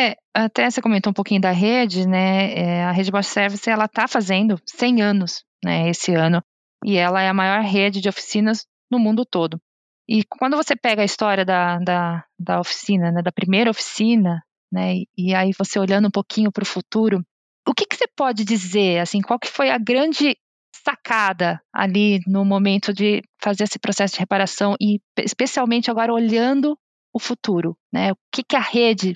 É, 0.00 0.16
até 0.34 0.70
você 0.70 0.80
comentou 0.80 1.10
um 1.10 1.14
pouquinho 1.14 1.40
da 1.40 1.50
rede, 1.50 2.06
né? 2.06 2.54
É, 2.54 2.84
a 2.84 2.92
rede 2.92 3.10
Bosch 3.10 3.28
Service 3.28 3.68
ela 3.68 3.84
está 3.84 4.08
fazendo 4.08 4.60
100 4.64 5.02
anos, 5.02 5.44
né? 5.64 5.88
Esse 5.90 6.14
ano 6.14 6.42
e 6.84 6.96
ela 6.96 7.22
é 7.22 7.28
a 7.28 7.34
maior 7.34 7.62
rede 7.62 8.00
de 8.00 8.08
oficinas 8.08 8.66
no 8.90 8.98
mundo 8.98 9.24
todo. 9.24 9.60
E 10.08 10.24
quando 10.24 10.56
você 10.56 10.74
pega 10.74 11.02
a 11.02 11.04
história 11.04 11.44
da, 11.44 11.78
da, 11.78 12.24
da 12.38 12.60
oficina, 12.60 13.12
né, 13.12 13.22
da 13.22 13.30
primeira 13.30 13.70
oficina, 13.70 14.42
né, 14.72 14.96
e, 14.96 15.08
e 15.16 15.34
aí 15.34 15.52
você 15.56 15.78
olhando 15.78 16.08
um 16.08 16.10
pouquinho 16.10 16.50
para 16.50 16.62
o 16.62 16.66
futuro, 16.66 17.24
o 17.68 17.74
que, 17.74 17.86
que 17.86 17.96
você 17.96 18.06
pode 18.16 18.44
dizer, 18.44 18.98
assim, 18.98 19.20
qual 19.20 19.38
que 19.38 19.46
foi 19.46 19.70
a 19.70 19.78
grande 19.78 20.36
sacada 20.84 21.60
ali 21.72 22.20
no 22.26 22.44
momento 22.44 22.92
de 22.92 23.22
fazer 23.40 23.64
esse 23.64 23.78
processo 23.78 24.14
de 24.14 24.20
reparação 24.20 24.74
e 24.80 24.98
especialmente 25.18 25.90
agora 25.90 26.12
olhando 26.12 26.76
o 27.12 27.20
futuro, 27.20 27.76
né? 27.92 28.12
O 28.12 28.16
que, 28.32 28.42
que 28.42 28.56
a 28.56 28.60
rede, 28.60 29.14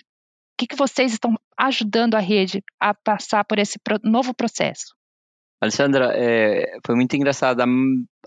que, 0.56 0.66
que 0.66 0.76
vocês 0.76 1.12
estão 1.12 1.34
ajudando 1.58 2.14
a 2.14 2.20
rede 2.20 2.62
a 2.80 2.94
passar 2.94 3.44
por 3.44 3.58
esse 3.58 3.78
novo 4.02 4.34
processo? 4.34 4.94
Alessandra, 5.60 6.12
é, 6.14 6.78
foi 6.84 6.94
muito 6.94 7.14
engraçado. 7.16 7.60
Há, 7.60 7.66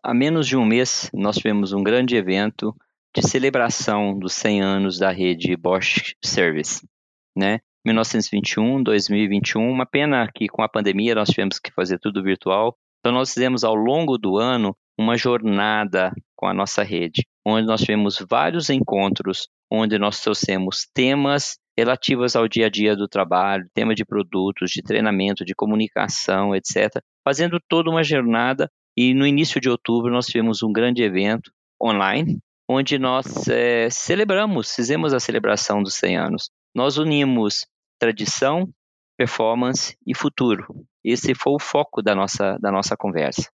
há, 0.03 0.13
menos 0.13 0.48
de 0.48 0.57
um 0.57 0.65
mês 0.65 1.10
nós 1.13 1.38
tivemos 1.38 1.72
um 1.74 1.84
grande 1.84 2.15
evento 2.15 2.75
de 3.15 3.22
celebração 3.22 4.17
dos 4.17 4.34
100 4.34 4.62
anos 4.62 5.00
da 5.00 5.12
rede 5.12 5.55
Bosch 5.55 6.15
Service, 6.24 6.86
né? 7.36 7.60
1921, 7.86 8.84
2021, 8.84 9.69
uma 9.69 9.86
pena 9.86 10.29
que 10.34 10.48
com 10.48 10.62
a 10.62 10.67
pandemia 10.67 11.15
nós 11.15 11.29
tivemos 11.29 11.57
que 11.57 11.72
fazer 11.72 12.00
tudo 12.00 12.24
virtual. 12.24 12.75
Então 13.00 13.13
nós 13.13 13.34
fizemos 13.34 13.63
ao 13.63 13.75
longo 13.75 14.17
do 14.17 14.38
ano 14.38 14.75
uma 15.00 15.15
jornada 15.15 16.12
com 16.36 16.48
a 16.48 16.53
nossa 16.53 16.84
rede, 16.84 17.25
onde 17.46 17.65
nós 17.65 17.81
tivemos 17.81 18.24
vários 18.29 18.69
encontros, 18.69 19.48
onde 19.72 19.98
nós 19.98 20.19
trouxemos 20.19 20.88
temas 20.93 21.57
relativos 21.77 22.36
ao 22.36 22.48
dia 22.48 22.65
a 22.65 22.69
dia 22.69 22.96
do 22.96 23.07
trabalho, 23.07 23.69
tema 23.74 23.93
de 23.93 24.03
produtos, 24.03 24.72
de 24.72 24.81
treinamento, 24.81 25.46
de 25.46 25.53
comunicação, 25.53 26.55
etc., 26.55 27.01
fazendo 27.24 27.60
toda 27.69 27.89
uma 27.89 28.03
jornada. 28.03 28.69
E 28.98 29.13
no 29.13 29.27
início 29.27 29.62
de 29.62 29.69
outubro 29.69 30.12
nós 30.12 30.25
tivemos 30.25 30.63
um 30.63 30.72
grande 30.72 31.03
evento 31.03 31.51
online, 31.81 32.39
onde 32.67 32.98
nós 32.98 33.48
é, 33.48 33.89
celebramos, 33.91 34.74
fizemos 34.74 35.13
a 35.13 35.19
celebração 35.19 35.84
dos 35.84 35.93
100 35.96 36.17
anos. 36.17 36.50
Nós 36.74 36.98
unimos 36.98 37.65
tradição, 38.00 38.67
performance 39.15 39.96
e 40.05 40.15
futuro. 40.15 40.65
Esse 41.03 41.36
foi 41.36 41.53
o 41.53 41.60
foco 41.60 42.01
da 42.01 42.15
nossa, 42.15 42.57
da 42.60 42.72
nossa 42.72 42.98
conversa. 42.98 43.50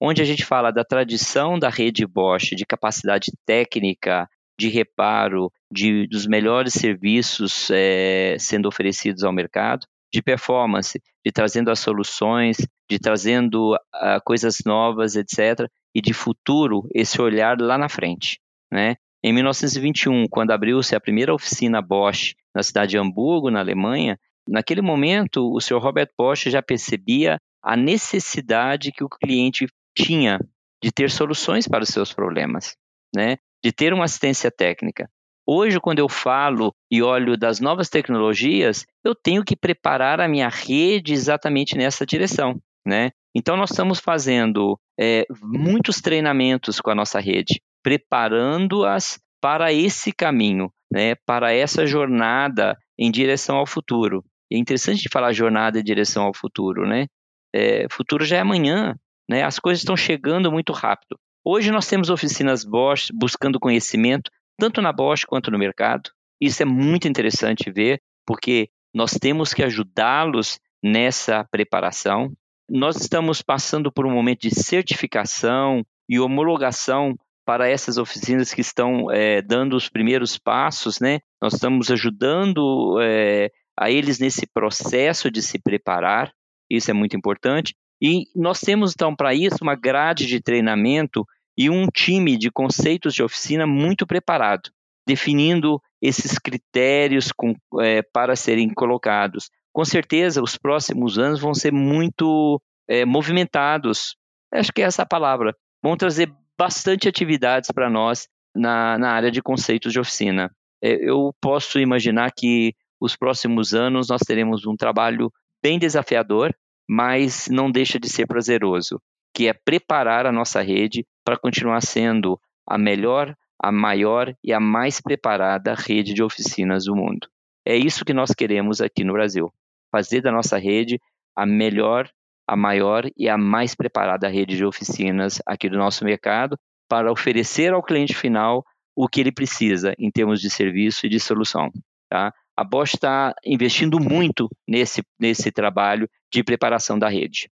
Onde 0.00 0.22
a 0.22 0.24
gente 0.24 0.44
fala 0.44 0.70
da 0.70 0.84
tradição 0.84 1.58
da 1.58 1.68
rede 1.68 2.06
Bosch, 2.06 2.54
de 2.54 2.64
capacidade 2.66 3.32
técnica, 3.44 4.28
de 4.58 4.68
reparo, 4.68 5.52
de, 5.70 6.06
dos 6.08 6.26
melhores 6.26 6.74
serviços 6.74 7.70
é, 7.70 8.36
sendo 8.38 8.66
oferecidos 8.66 9.22
ao 9.22 9.32
mercado, 9.32 9.86
de 10.12 10.22
performance, 10.22 11.00
de 11.24 11.30
trazendo 11.30 11.70
as 11.70 11.78
soluções, 11.78 12.56
de 12.90 12.98
trazendo 12.98 13.74
uh, 13.74 14.20
coisas 14.24 14.58
novas, 14.64 15.16
etc., 15.16 15.68
e 15.94 16.00
de 16.00 16.12
futuro, 16.12 16.88
esse 16.94 17.20
olhar 17.20 17.60
lá 17.60 17.76
na 17.76 17.88
frente. 17.88 18.40
Né? 18.72 18.96
Em 19.22 19.32
1921, 19.32 20.26
quando 20.28 20.52
abriu-se 20.52 20.94
a 20.94 21.00
primeira 21.00 21.34
oficina 21.34 21.82
Bosch 21.82 22.34
na 22.54 22.62
cidade 22.62 22.92
de 22.92 22.98
Hamburgo, 22.98 23.50
na 23.50 23.60
Alemanha, 23.60 24.18
naquele 24.48 24.80
momento 24.80 25.52
o 25.52 25.60
Sr. 25.60 25.78
Robert 25.78 26.10
Bosch 26.16 26.46
já 26.46 26.62
percebia 26.62 27.38
a 27.62 27.76
necessidade 27.76 28.92
que 28.92 29.04
o 29.04 29.08
cliente 29.08 29.66
tinha 29.96 30.38
de 30.82 30.92
ter 30.92 31.10
soluções 31.10 31.66
para 31.66 31.82
os 31.82 31.88
seus 31.88 32.12
problemas, 32.12 32.76
né? 33.14 33.36
De 33.62 33.72
ter 33.72 33.92
uma 33.92 34.04
assistência 34.04 34.50
técnica. 34.50 35.08
Hoje, 35.46 35.80
quando 35.80 35.98
eu 35.98 36.08
falo 36.08 36.74
e 36.90 37.02
olho 37.02 37.36
das 37.36 37.58
novas 37.58 37.88
tecnologias, 37.88 38.84
eu 39.02 39.14
tenho 39.14 39.42
que 39.42 39.56
preparar 39.56 40.20
a 40.20 40.28
minha 40.28 40.48
rede 40.48 41.14
exatamente 41.14 41.76
nessa 41.76 42.04
direção. 42.04 42.60
Né? 42.86 43.10
Então, 43.34 43.56
nós 43.56 43.70
estamos 43.70 43.98
fazendo 43.98 44.78
é, 44.98 45.24
muitos 45.42 46.00
treinamentos 46.00 46.80
com 46.80 46.90
a 46.90 46.94
nossa 46.94 47.18
rede, 47.18 47.60
preparando-as 47.82 49.18
para 49.40 49.72
esse 49.72 50.12
caminho, 50.12 50.70
né, 50.92 51.14
para 51.26 51.52
essa 51.52 51.86
jornada 51.86 52.76
em 52.98 53.10
direção 53.10 53.56
ao 53.56 53.66
futuro. 53.66 54.24
É 54.52 54.56
interessante 54.56 55.08
falar 55.10 55.32
jornada 55.32 55.78
em 55.78 55.84
direção 55.84 56.24
ao 56.24 56.34
futuro, 56.34 56.86
né? 56.86 57.06
É, 57.54 57.86
futuro 57.90 58.24
já 58.24 58.38
é 58.38 58.40
amanhã, 58.40 58.94
né? 59.28 59.42
As 59.42 59.58
coisas 59.58 59.82
estão 59.82 59.96
chegando 59.96 60.50
muito 60.50 60.72
rápido. 60.72 61.18
Hoje 61.44 61.70
nós 61.70 61.86
temos 61.86 62.10
oficinas 62.10 62.64
Bosch 62.64 63.10
buscando 63.12 63.60
conhecimento, 63.60 64.30
tanto 64.58 64.82
na 64.82 64.92
Bosch 64.92 65.24
quanto 65.24 65.50
no 65.50 65.58
mercado. 65.58 66.10
Isso 66.40 66.62
é 66.62 66.66
muito 66.66 67.08
interessante 67.08 67.70
ver, 67.70 68.00
porque 68.26 68.68
nós 68.94 69.12
temos 69.12 69.54
que 69.54 69.62
ajudá-los 69.62 70.58
nessa 70.82 71.44
preparação. 71.50 72.32
Nós 72.68 72.96
estamos 72.96 73.42
passando 73.42 73.90
por 73.90 74.06
um 74.06 74.10
momento 74.10 74.42
de 74.42 74.54
certificação 74.54 75.84
e 76.08 76.20
homologação 76.20 77.16
para 77.46 77.68
essas 77.68 77.96
oficinas 77.96 78.52
que 78.52 78.60
estão 78.60 79.10
é, 79.10 79.40
dando 79.40 79.74
os 79.74 79.88
primeiros 79.88 80.36
passos, 80.36 81.00
né? 81.00 81.20
Nós 81.40 81.54
estamos 81.54 81.90
ajudando 81.90 82.98
é, 83.00 83.50
a 83.78 83.90
eles 83.90 84.18
nesse 84.18 84.46
processo 84.46 85.30
de 85.30 85.40
se 85.40 85.58
preparar, 85.58 86.30
isso 86.70 86.90
é 86.90 86.94
muito 86.94 87.16
importante. 87.16 87.74
E 88.00 88.24
nós 88.34 88.60
temos 88.60 88.92
então 88.92 89.14
para 89.14 89.34
isso 89.34 89.58
uma 89.62 89.74
grade 89.74 90.26
de 90.26 90.40
treinamento 90.40 91.26
e 91.56 91.68
um 91.68 91.86
time 91.88 92.36
de 92.36 92.50
conceitos 92.50 93.14
de 93.14 93.22
oficina 93.22 93.66
muito 93.66 94.06
preparado, 94.06 94.70
definindo 95.06 95.80
esses 96.00 96.38
critérios 96.38 97.32
com, 97.32 97.54
é, 97.80 98.02
para 98.02 98.36
serem 98.36 98.72
colocados. 98.72 99.50
Com 99.72 99.84
certeza, 99.84 100.42
os 100.42 100.56
próximos 100.56 101.18
anos 101.18 101.40
vão 101.40 101.52
ser 101.54 101.72
muito 101.72 102.60
é, 102.88 103.04
movimentados. 103.04 104.16
Acho 104.52 104.72
que 104.72 104.82
é 104.82 104.84
essa 104.84 105.02
a 105.02 105.06
palavra. 105.06 105.54
Vão 105.82 105.96
trazer 105.96 106.32
bastante 106.56 107.08
atividades 107.08 107.70
para 107.72 107.90
nós 107.90 108.28
na, 108.54 108.96
na 108.98 109.10
área 109.10 109.30
de 109.30 109.42
conceitos 109.42 109.92
de 109.92 110.00
oficina. 110.00 110.50
É, 110.82 110.94
eu 111.08 111.34
posso 111.40 111.78
imaginar 111.78 112.30
que 112.36 112.74
os 113.00 113.16
próximos 113.16 113.74
anos 113.74 114.08
nós 114.08 114.20
teremos 114.26 114.66
um 114.66 114.76
trabalho 114.76 115.32
bem 115.62 115.78
desafiador, 115.78 116.54
mas 116.88 117.48
não 117.48 117.70
deixa 117.70 117.98
de 117.98 118.08
ser 118.08 118.26
prazeroso, 118.26 119.00
que 119.34 119.48
é 119.48 119.52
preparar 119.52 120.26
a 120.26 120.32
nossa 120.32 120.62
rede 120.62 121.06
para 121.24 121.38
continuar 121.38 121.82
sendo 121.82 122.40
a 122.66 122.78
melhor, 122.78 123.34
a 123.62 123.70
maior 123.70 124.34
e 124.42 124.52
a 124.52 124.60
mais 124.60 125.00
preparada 125.00 125.74
rede 125.74 126.14
de 126.14 126.22
oficinas 126.22 126.84
do 126.84 126.96
mundo. 126.96 127.28
É 127.66 127.76
isso 127.76 128.04
que 128.04 128.14
nós 128.14 128.30
queremos 128.32 128.80
aqui 128.80 129.04
no 129.04 129.12
Brasil, 129.12 129.52
fazer 129.92 130.22
da 130.22 130.32
nossa 130.32 130.56
rede 130.56 131.00
a 131.36 131.44
melhor 131.44 132.10
a 132.48 132.56
maior 132.56 133.04
e 133.14 133.28
a 133.28 133.36
mais 133.36 133.74
preparada 133.74 134.26
rede 134.26 134.56
de 134.56 134.64
oficinas 134.64 135.38
aqui 135.44 135.68
do 135.68 135.76
nosso 135.76 136.02
mercado 136.02 136.58
para 136.88 137.12
oferecer 137.12 137.74
ao 137.74 137.82
cliente 137.82 138.14
final 138.14 138.64
o 138.96 139.06
que 139.06 139.20
ele 139.20 139.30
precisa 139.30 139.94
em 139.98 140.10
termos 140.10 140.40
de 140.40 140.48
serviço 140.48 141.04
e 141.04 141.10
de 141.10 141.20
solução. 141.20 141.70
Tá? 142.08 142.32
A 142.56 142.64
Bosch 142.64 142.94
está 142.94 143.34
investindo 143.44 144.00
muito 144.00 144.48
nesse, 144.66 145.02
nesse 145.20 145.52
trabalho 145.52 146.08
de 146.32 146.42
preparação 146.42 146.98
da 146.98 147.08
rede. 147.08 147.50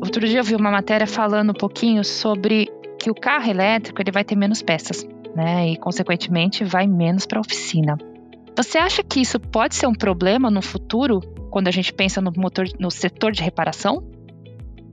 Outro 0.00 0.26
dia 0.26 0.40
eu 0.40 0.44
vi 0.44 0.54
uma 0.54 0.70
matéria 0.70 1.06
falando 1.06 1.50
um 1.50 1.54
pouquinho 1.54 2.04
sobre 2.04 2.68
que 2.98 3.10
o 3.10 3.14
carro 3.14 3.50
elétrico 3.50 4.00
ele 4.02 4.12
vai 4.12 4.24
ter 4.24 4.36
menos 4.36 4.62
peças, 4.62 5.06
né? 5.34 5.70
E 5.70 5.76
consequentemente 5.76 6.64
vai 6.64 6.86
menos 6.86 7.26
para 7.26 7.38
a 7.38 7.40
oficina. 7.40 7.96
Você 8.56 8.76
acha 8.78 9.02
que 9.02 9.20
isso 9.20 9.40
pode 9.40 9.74
ser 9.74 9.86
um 9.86 9.94
problema 9.94 10.50
no 10.50 10.60
futuro, 10.60 11.20
quando 11.50 11.68
a 11.68 11.70
gente 11.70 11.92
pensa 11.92 12.20
no 12.20 12.30
motor, 12.36 12.66
no 12.78 12.90
setor 12.90 13.32
de 13.32 13.42
reparação? 13.42 14.06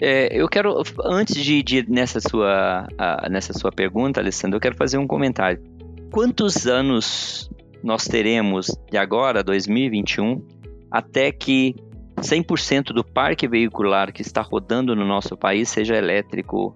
É, 0.02 0.30
eu 0.34 0.48
quero, 0.48 0.82
antes 1.04 1.36
de, 1.44 1.62
de 1.62 1.92
nessa 1.92 2.22
sua, 2.22 2.88
uh, 2.94 3.30
nessa 3.30 3.52
sua 3.52 3.72
pergunta, 3.72 4.22
Alessandro, 4.22 4.56
eu 4.56 4.62
quero 4.62 4.78
fazer 4.78 4.98
um 4.98 5.06
comentário. 5.06 5.62
Quantos 6.10 6.66
anos 6.66 7.50
nós 7.84 8.06
teremos 8.06 8.68
de 8.90 8.98
agora, 8.98 9.44
2021, 9.44 10.46
até 10.92 11.32
que 11.32 11.76
100% 12.18 12.94
do 12.94 13.04
parque 13.04 13.48
veicular 13.48 14.12
que 14.12 14.22
está 14.22 14.42
rodando 14.42 14.96
no 14.96 15.06
nosso 15.06 15.38
país 15.38 15.70
seja 15.70 15.96
elétrico, 15.96 16.76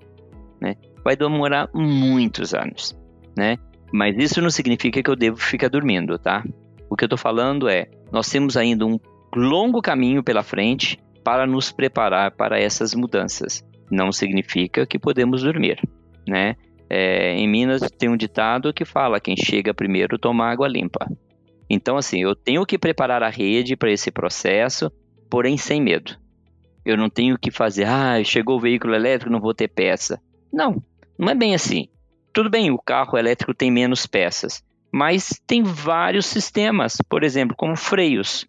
né? 0.62 0.76
Vai 1.04 1.16
demorar 1.16 1.70
muitos 1.74 2.54
anos, 2.54 2.98
né? 3.38 3.58
Mas 3.92 4.16
isso 4.18 4.42
não 4.42 4.50
significa 4.50 5.04
que 5.04 5.10
eu 5.10 5.16
devo 5.16 5.38
ficar 5.38 5.70
dormindo, 5.70 6.18
tá? 6.18 6.44
O 6.90 6.96
que 6.96 7.04
eu 7.04 7.08
estou 7.08 7.18
falando 7.18 7.68
é, 7.68 7.88
nós 8.12 8.30
temos 8.30 8.56
ainda 8.56 8.86
um 8.86 9.00
longo 9.36 9.82
caminho 9.82 10.24
pela 10.24 10.44
frente 10.44 10.98
para 11.24 11.46
nos 11.46 11.72
preparar 11.72 12.32
para 12.32 12.60
essas 12.60 12.94
mudanças. 12.94 13.64
Não 13.92 14.12
significa 14.12 14.86
que 14.86 15.00
podemos 15.00 15.44
dormir, 15.44 15.80
né? 16.28 16.56
É, 16.96 17.34
em 17.34 17.48
Minas 17.48 17.82
tem 17.98 18.08
um 18.08 18.16
ditado 18.16 18.72
que 18.72 18.86
fala: 18.86 19.20
quem 19.20 19.36
chega 19.36 19.74
primeiro 19.74 20.20
toma 20.20 20.46
água 20.46 20.68
limpa. 20.68 21.10
Então, 21.68 21.98
assim, 21.98 22.22
eu 22.22 22.36
tenho 22.36 22.64
que 22.68 22.78
preparar 22.78 23.24
a 23.24 23.30
rede 23.30 23.76
para 23.76 23.92
esse 23.92 24.12
processo, 24.12 24.92
porém 25.28 25.58
sem 25.58 25.82
medo. 25.82 26.16
Eu 26.86 26.96
não 26.96 27.10
tenho 27.10 27.36
que 27.36 27.50
fazer, 27.50 27.86
ah, 27.86 28.24
chegou 28.24 28.58
o 28.58 28.60
veículo 28.60 28.94
elétrico, 28.94 29.32
não 29.32 29.40
vou 29.40 29.56
ter 29.56 29.70
peça. 29.70 30.22
Não, 30.54 30.84
não 31.18 31.30
é 31.30 31.34
bem 31.34 31.56
assim. 31.56 31.88
Tudo 32.32 32.48
bem, 32.48 32.70
o 32.70 32.78
carro 32.78 33.18
elétrico 33.18 33.56
tem 33.56 33.72
menos 33.72 34.06
peças, 34.06 34.64
mas 34.92 35.42
tem 35.48 35.64
vários 35.64 36.28
sistemas, 36.28 36.98
por 37.10 37.24
exemplo, 37.24 37.56
como 37.58 37.76
freios, 37.76 38.46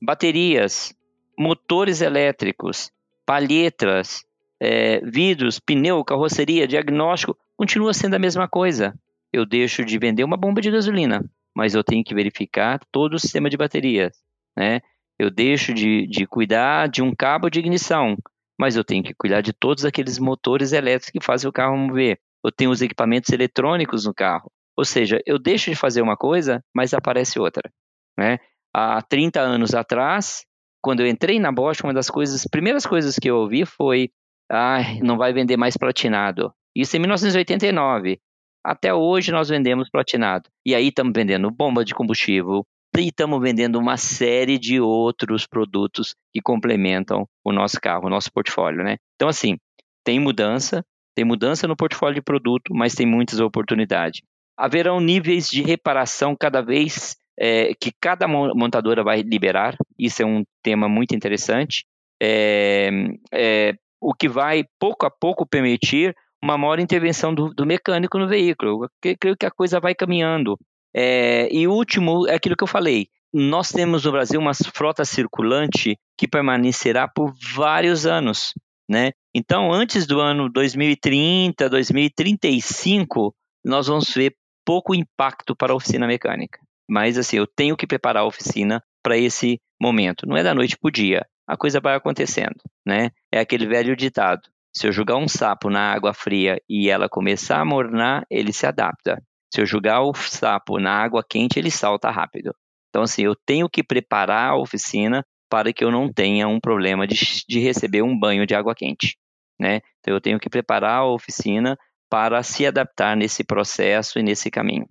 baterias, 0.00 0.94
motores 1.38 2.00
elétricos, 2.00 2.90
palhetas, 3.26 4.24
é, 4.58 4.98
vidros, 5.00 5.58
pneu, 5.58 6.02
carroceria, 6.02 6.66
diagnóstico, 6.66 7.36
continua 7.62 7.94
sendo 7.94 8.14
a 8.14 8.18
mesma 8.18 8.48
coisa. 8.48 8.92
Eu 9.32 9.46
deixo 9.46 9.84
de 9.84 9.96
vender 9.96 10.24
uma 10.24 10.36
bomba 10.36 10.60
de 10.60 10.68
gasolina, 10.68 11.24
mas 11.54 11.76
eu 11.76 11.84
tenho 11.84 12.02
que 12.02 12.12
verificar 12.12 12.80
todo 12.90 13.14
o 13.14 13.20
sistema 13.20 13.48
de 13.48 13.56
baterias. 13.56 14.20
Né? 14.58 14.80
Eu 15.16 15.30
deixo 15.30 15.72
de, 15.72 16.08
de 16.08 16.26
cuidar 16.26 16.88
de 16.88 17.00
um 17.02 17.14
cabo 17.14 17.48
de 17.48 17.60
ignição, 17.60 18.16
mas 18.58 18.74
eu 18.74 18.82
tenho 18.82 19.04
que 19.04 19.14
cuidar 19.14 19.42
de 19.42 19.52
todos 19.52 19.84
aqueles 19.84 20.18
motores 20.18 20.72
elétricos 20.72 21.12
que 21.12 21.24
fazem 21.24 21.48
o 21.48 21.52
carro 21.52 21.76
mover. 21.76 22.18
Eu 22.44 22.50
tenho 22.50 22.72
os 22.72 22.82
equipamentos 22.82 23.30
eletrônicos 23.30 24.06
no 24.06 24.12
carro. 24.12 24.50
Ou 24.76 24.84
seja, 24.84 25.22
eu 25.24 25.38
deixo 25.38 25.70
de 25.70 25.76
fazer 25.76 26.02
uma 26.02 26.16
coisa, 26.16 26.64
mas 26.74 26.92
aparece 26.92 27.38
outra. 27.38 27.70
Né? 28.18 28.40
Há 28.74 29.00
30 29.02 29.40
anos 29.40 29.72
atrás, 29.72 30.44
quando 30.82 30.98
eu 30.98 31.06
entrei 31.06 31.38
na 31.38 31.52
Bosch, 31.52 31.84
uma 31.84 31.94
das 31.94 32.10
coisas, 32.10 32.44
primeiras 32.44 32.84
coisas 32.84 33.20
que 33.20 33.30
eu 33.30 33.36
ouvi 33.36 33.64
foi 33.64 34.10
ai, 34.50 34.98
não 35.00 35.16
vai 35.16 35.32
vender 35.32 35.56
mais 35.56 35.76
platinado. 35.76 36.52
Isso 36.74 36.96
em 36.96 37.00
1989. 37.00 38.18
Até 38.64 38.94
hoje 38.94 39.32
nós 39.32 39.48
vendemos 39.48 39.90
platinado. 39.90 40.48
E 40.64 40.74
aí 40.74 40.88
estamos 40.88 41.12
vendendo 41.14 41.50
bomba 41.50 41.84
de 41.84 41.94
combustível 41.94 42.64
e 42.96 43.08
estamos 43.08 43.40
vendendo 43.40 43.78
uma 43.78 43.96
série 43.96 44.58
de 44.58 44.80
outros 44.80 45.46
produtos 45.46 46.14
que 46.32 46.40
complementam 46.40 47.26
o 47.44 47.52
nosso 47.52 47.80
carro, 47.80 48.06
o 48.06 48.10
nosso 48.10 48.30
portfólio, 48.32 48.84
né? 48.84 48.96
Então, 49.16 49.28
assim, 49.28 49.56
tem 50.04 50.20
mudança, 50.20 50.84
tem 51.14 51.24
mudança 51.24 51.66
no 51.66 51.76
portfólio 51.76 52.16
de 52.16 52.22
produto, 52.22 52.74
mas 52.74 52.94
tem 52.94 53.06
muitas 53.06 53.40
oportunidades. 53.40 54.20
Haverão 54.56 55.00
níveis 55.00 55.50
de 55.50 55.62
reparação 55.62 56.36
cada 56.38 56.60
vez 56.60 57.16
é, 57.38 57.74
que 57.74 57.90
cada 58.00 58.28
montadora 58.28 59.02
vai 59.02 59.22
liberar. 59.22 59.76
Isso 59.98 60.22
é 60.22 60.26
um 60.26 60.44
tema 60.62 60.88
muito 60.88 61.14
interessante. 61.14 61.84
É, 62.22 62.90
é, 63.32 63.74
o 64.00 64.12
que 64.12 64.28
vai 64.28 64.64
pouco 64.78 65.06
a 65.06 65.10
pouco 65.10 65.46
permitir 65.46 66.14
uma 66.42 66.58
maior 66.58 66.80
intervenção 66.80 67.32
do, 67.34 67.54
do 67.54 67.64
mecânico 67.64 68.18
no 68.18 68.26
veículo. 68.26 68.84
Eu 68.84 69.16
creio 69.16 69.36
que 69.36 69.46
a 69.46 69.50
coisa 69.50 69.78
vai 69.78 69.94
caminhando. 69.94 70.58
É, 70.94 71.48
e 71.54 71.66
o 71.66 71.72
último 71.72 72.26
é 72.28 72.34
aquilo 72.34 72.56
que 72.56 72.64
eu 72.64 72.68
falei. 72.68 73.06
Nós 73.32 73.70
temos 73.70 74.04
no 74.04 74.12
Brasil 74.12 74.38
uma 74.38 74.52
frota 74.52 75.04
circulante 75.04 75.96
que 76.18 76.28
permanecerá 76.28 77.08
por 77.08 77.32
vários 77.54 78.04
anos. 78.04 78.52
Né? 78.88 79.12
Então, 79.34 79.72
antes 79.72 80.06
do 80.06 80.20
ano 80.20 80.50
2030, 80.50 81.70
2035, 81.70 83.34
nós 83.64 83.86
vamos 83.86 84.12
ver 84.12 84.34
pouco 84.66 84.94
impacto 84.94 85.56
para 85.56 85.72
a 85.72 85.76
oficina 85.76 86.06
mecânica. 86.06 86.58
Mas, 86.88 87.16
assim, 87.16 87.36
eu 87.36 87.46
tenho 87.46 87.76
que 87.76 87.86
preparar 87.86 88.22
a 88.22 88.26
oficina 88.26 88.82
para 89.02 89.16
esse 89.16 89.58
momento. 89.80 90.26
Não 90.26 90.36
é 90.36 90.42
da 90.42 90.54
noite 90.54 90.76
para 90.76 90.88
o 90.88 90.92
dia. 90.92 91.24
A 91.46 91.56
coisa 91.56 91.80
vai 91.80 91.94
acontecendo, 91.94 92.56
né? 92.86 93.10
É 93.32 93.40
aquele 93.40 93.66
velho 93.66 93.96
ditado. 93.96 94.42
Se 94.74 94.86
eu 94.86 94.92
jogar 94.92 95.16
um 95.16 95.28
sapo 95.28 95.68
na 95.68 95.92
água 95.92 96.14
fria 96.14 96.60
e 96.68 96.88
ela 96.88 97.08
começar 97.08 97.60
a 97.60 97.64
mornar, 97.64 98.24
ele 98.30 98.52
se 98.52 98.66
adapta. 98.66 99.22
Se 99.52 99.60
eu 99.60 99.66
jogar 99.66 100.00
o 100.02 100.14
sapo 100.14 100.78
na 100.78 100.92
água 100.92 101.22
quente, 101.28 101.58
ele 101.58 101.70
salta 101.70 102.10
rápido. 102.10 102.54
Então, 102.88 103.02
assim, 103.02 103.22
eu 103.22 103.34
tenho 103.34 103.68
que 103.68 103.82
preparar 103.82 104.50
a 104.50 104.56
oficina 104.56 105.22
para 105.50 105.72
que 105.72 105.84
eu 105.84 105.90
não 105.90 106.10
tenha 106.10 106.48
um 106.48 106.58
problema 106.58 107.06
de, 107.06 107.16
de 107.46 107.60
receber 107.60 108.02
um 108.02 108.18
banho 108.18 108.46
de 108.46 108.54
água 108.54 108.74
quente, 108.74 109.16
né? 109.60 109.80
Então, 110.00 110.14
eu 110.14 110.20
tenho 110.20 110.40
que 110.40 110.48
preparar 110.48 110.98
a 111.00 111.06
oficina 111.06 111.76
para 112.10 112.42
se 112.42 112.66
adaptar 112.66 113.16
nesse 113.16 113.44
processo 113.44 114.18
e 114.18 114.22
nesse 114.22 114.50
caminho. 114.50 114.86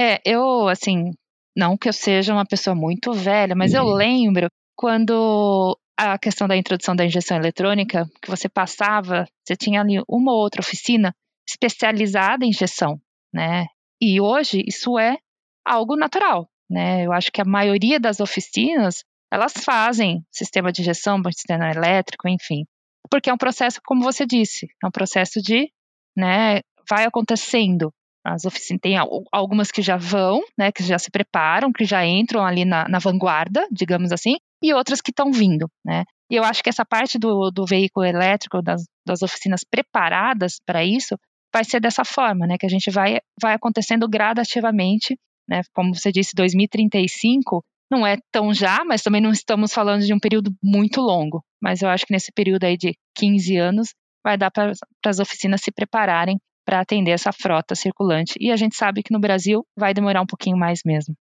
É, 0.00 0.20
eu, 0.24 0.68
assim, 0.68 1.10
não 1.56 1.76
que 1.76 1.88
eu 1.88 1.92
seja 1.92 2.32
uma 2.32 2.46
pessoa 2.46 2.74
muito 2.74 3.12
velha, 3.12 3.54
mas 3.54 3.74
eu 3.74 3.84
uhum. 3.84 3.94
lembro 3.94 4.48
quando 4.74 5.78
a 5.96 6.18
questão 6.18 6.48
da 6.48 6.56
introdução 6.56 6.96
da 6.96 7.04
injeção 7.04 7.36
eletrônica, 7.36 8.08
que 8.20 8.30
você 8.30 8.48
passava, 8.48 9.26
você 9.44 9.56
tinha 9.56 9.80
ali 9.80 10.02
uma 10.08 10.32
ou 10.32 10.38
outra 10.38 10.60
oficina 10.60 11.14
especializada 11.48 12.44
em 12.44 12.48
injeção, 12.48 13.00
né? 13.32 13.66
E 14.00 14.20
hoje 14.20 14.62
isso 14.66 14.98
é 14.98 15.18
algo 15.64 15.96
natural, 15.96 16.48
né? 16.68 17.04
Eu 17.04 17.12
acho 17.12 17.30
que 17.30 17.40
a 17.40 17.44
maioria 17.44 18.00
das 18.00 18.20
oficinas, 18.20 19.04
elas 19.30 19.52
fazem 19.52 20.24
sistema 20.30 20.72
de 20.72 20.82
injeção, 20.82 21.22
sistema 21.32 21.70
elétrico, 21.70 22.28
enfim. 22.28 22.64
Porque 23.10 23.30
é 23.30 23.34
um 23.34 23.38
processo, 23.38 23.80
como 23.84 24.02
você 24.02 24.24
disse, 24.26 24.66
é 24.82 24.86
um 24.86 24.90
processo 24.90 25.40
de, 25.40 25.70
né, 26.16 26.60
vai 26.88 27.04
acontecendo. 27.04 27.92
As 28.24 28.44
oficinas 28.44 28.80
tem 28.80 28.96
algumas 29.32 29.70
que 29.70 29.82
já 29.82 29.96
vão, 29.96 30.42
né, 30.56 30.70
que 30.70 30.82
já 30.82 30.98
se 30.98 31.10
preparam, 31.10 31.72
que 31.72 31.84
já 31.84 32.06
entram 32.06 32.44
ali 32.44 32.64
na, 32.64 32.88
na 32.88 32.98
vanguarda, 32.98 33.66
digamos 33.70 34.12
assim, 34.12 34.36
e 34.62 34.72
outras 34.72 35.00
que 35.00 35.10
estão 35.10 35.32
vindo, 35.32 35.68
né? 35.84 36.04
E 36.30 36.36
eu 36.36 36.44
acho 36.44 36.62
que 36.62 36.70
essa 36.70 36.84
parte 36.84 37.18
do, 37.18 37.50
do 37.50 37.66
veículo 37.66 38.06
elétrico, 38.06 38.62
das, 38.62 38.84
das 39.06 39.22
oficinas 39.22 39.62
preparadas 39.68 40.58
para 40.64 40.84
isso, 40.84 41.16
vai 41.52 41.64
ser 41.64 41.80
dessa 41.80 42.04
forma, 42.04 42.46
né? 42.46 42.56
Que 42.58 42.66
a 42.66 42.68
gente 42.68 42.90
vai, 42.90 43.18
vai 43.40 43.54
acontecendo 43.54 44.08
gradativamente, 44.08 45.18
né? 45.48 45.62
Como 45.74 45.94
você 45.94 46.10
disse, 46.10 46.34
2035 46.34 47.62
não 47.90 48.06
é 48.06 48.16
tão 48.32 48.54
já, 48.54 48.82
mas 48.86 49.02
também 49.02 49.20
não 49.20 49.30
estamos 49.30 49.74
falando 49.74 50.06
de 50.06 50.14
um 50.14 50.18
período 50.18 50.50
muito 50.62 51.00
longo. 51.02 51.44
Mas 51.60 51.82
eu 51.82 51.90
acho 51.90 52.06
que 52.06 52.12
nesse 52.12 52.32
período 52.32 52.64
aí 52.64 52.76
de 52.76 52.94
15 53.14 53.56
anos 53.58 53.94
vai 54.24 54.38
dar 54.38 54.50
para 54.50 54.72
as 55.04 55.18
oficinas 55.18 55.60
se 55.60 55.70
prepararem 55.70 56.38
para 56.64 56.80
atender 56.80 57.10
essa 57.10 57.32
frota 57.32 57.74
circulante. 57.74 58.34
E 58.40 58.50
a 58.50 58.56
gente 58.56 58.76
sabe 58.76 59.02
que 59.02 59.12
no 59.12 59.20
Brasil 59.20 59.66
vai 59.76 59.92
demorar 59.92 60.22
um 60.22 60.26
pouquinho 60.26 60.56
mais 60.56 60.80
mesmo. 60.86 61.14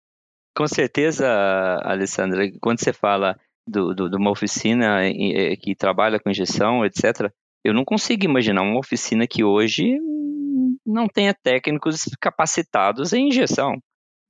Com 0.60 0.68
certeza, 0.68 1.26
Alessandra, 1.82 2.46
quando 2.60 2.80
você 2.80 2.92
fala 2.92 3.34
do, 3.66 3.94
do, 3.94 4.10
de 4.10 4.16
uma 4.18 4.30
oficina 4.30 5.00
que 5.58 5.74
trabalha 5.74 6.20
com 6.20 6.28
injeção, 6.28 6.84
etc., 6.84 7.32
eu 7.64 7.72
não 7.72 7.82
consigo 7.82 8.26
imaginar 8.26 8.60
uma 8.60 8.78
oficina 8.78 9.26
que 9.26 9.42
hoje 9.42 9.98
não 10.84 11.08
tenha 11.08 11.32
técnicos 11.32 12.02
capacitados 12.20 13.14
em 13.14 13.28
injeção, 13.28 13.78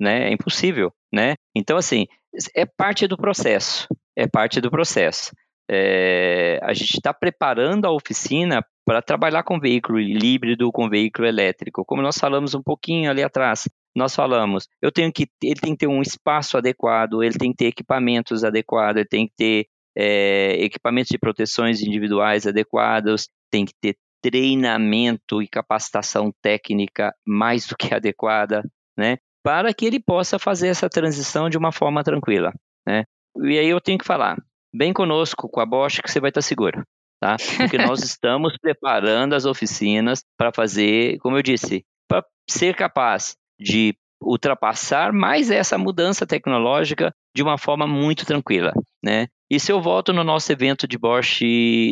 né? 0.00 0.28
É 0.28 0.32
impossível, 0.32 0.92
né? 1.12 1.34
Então, 1.52 1.76
assim, 1.76 2.06
é 2.54 2.64
parte 2.64 3.08
do 3.08 3.16
processo, 3.16 3.88
é 4.16 4.28
parte 4.28 4.60
do 4.60 4.70
processo. 4.70 5.32
É, 5.68 6.60
a 6.62 6.72
gente 6.72 6.94
está 6.94 7.12
preparando 7.12 7.86
a 7.86 7.92
oficina 7.92 8.64
para 8.86 9.02
trabalhar 9.02 9.42
com 9.42 9.58
veículo 9.58 9.98
híbrido, 9.98 10.70
com 10.70 10.88
veículo 10.88 11.26
elétrico. 11.26 11.84
Como 11.84 12.00
nós 12.00 12.18
falamos 12.18 12.54
um 12.54 12.62
pouquinho 12.62 13.10
ali 13.10 13.24
atrás, 13.24 13.68
nós 13.94 14.14
falamos, 14.14 14.68
eu 14.80 14.92
tenho 14.92 15.12
que, 15.12 15.26
ele 15.42 15.60
tem 15.60 15.72
que 15.72 15.78
ter 15.78 15.86
um 15.86 16.00
espaço 16.00 16.56
adequado, 16.56 17.22
ele 17.22 17.36
tem 17.36 17.50
que 17.50 17.56
ter 17.56 17.66
equipamentos 17.66 18.44
adequados, 18.44 19.00
ele 19.00 19.08
tem 19.08 19.26
que 19.26 19.34
ter 19.36 19.66
é, 19.96 20.62
equipamentos 20.62 21.08
de 21.10 21.18
proteções 21.18 21.82
individuais 21.82 22.46
adequados, 22.46 23.28
tem 23.50 23.64
que 23.64 23.74
ter 23.80 23.96
treinamento 24.22 25.42
e 25.42 25.48
capacitação 25.48 26.32
técnica 26.42 27.12
mais 27.26 27.66
do 27.66 27.76
que 27.76 27.92
adequada, 27.94 28.62
né? 28.96 29.18
Para 29.42 29.72
que 29.72 29.86
ele 29.86 29.98
possa 29.98 30.38
fazer 30.38 30.68
essa 30.68 30.88
transição 30.88 31.48
de 31.48 31.56
uma 31.56 31.72
forma 31.72 32.04
tranquila, 32.04 32.52
né? 32.86 33.04
E 33.42 33.58
aí 33.58 33.68
eu 33.68 33.80
tenho 33.80 33.98
que 33.98 34.04
falar, 34.04 34.36
bem 34.72 34.92
conosco, 34.92 35.48
com 35.48 35.60
a 35.60 35.66
Bosch, 35.66 36.00
que 36.02 36.10
você 36.10 36.20
vai 36.20 36.30
estar 36.30 36.42
seguro, 36.42 36.84
tá? 37.20 37.36
Porque 37.56 37.78
nós 37.78 38.02
estamos 38.04 38.54
preparando 38.60 39.34
as 39.34 39.46
oficinas 39.46 40.22
para 40.36 40.52
fazer, 40.52 41.18
como 41.18 41.38
eu 41.38 41.42
disse, 41.42 41.84
para 42.06 42.24
ser 42.48 42.76
capaz 42.76 43.34
de 43.60 43.94
ultrapassar 44.22 45.12
mais 45.12 45.50
essa 45.50 45.78
mudança 45.78 46.26
tecnológica 46.26 47.12
de 47.34 47.42
uma 47.42 47.56
forma 47.56 47.86
muito 47.86 48.26
tranquila, 48.26 48.72
né? 49.02 49.28
E 49.50 49.58
se 49.58 49.72
eu 49.72 49.80
volto 49.80 50.12
no 50.12 50.22
nosso 50.22 50.50
evento 50.52 50.86
de 50.86 50.98
Bosch 50.98 51.40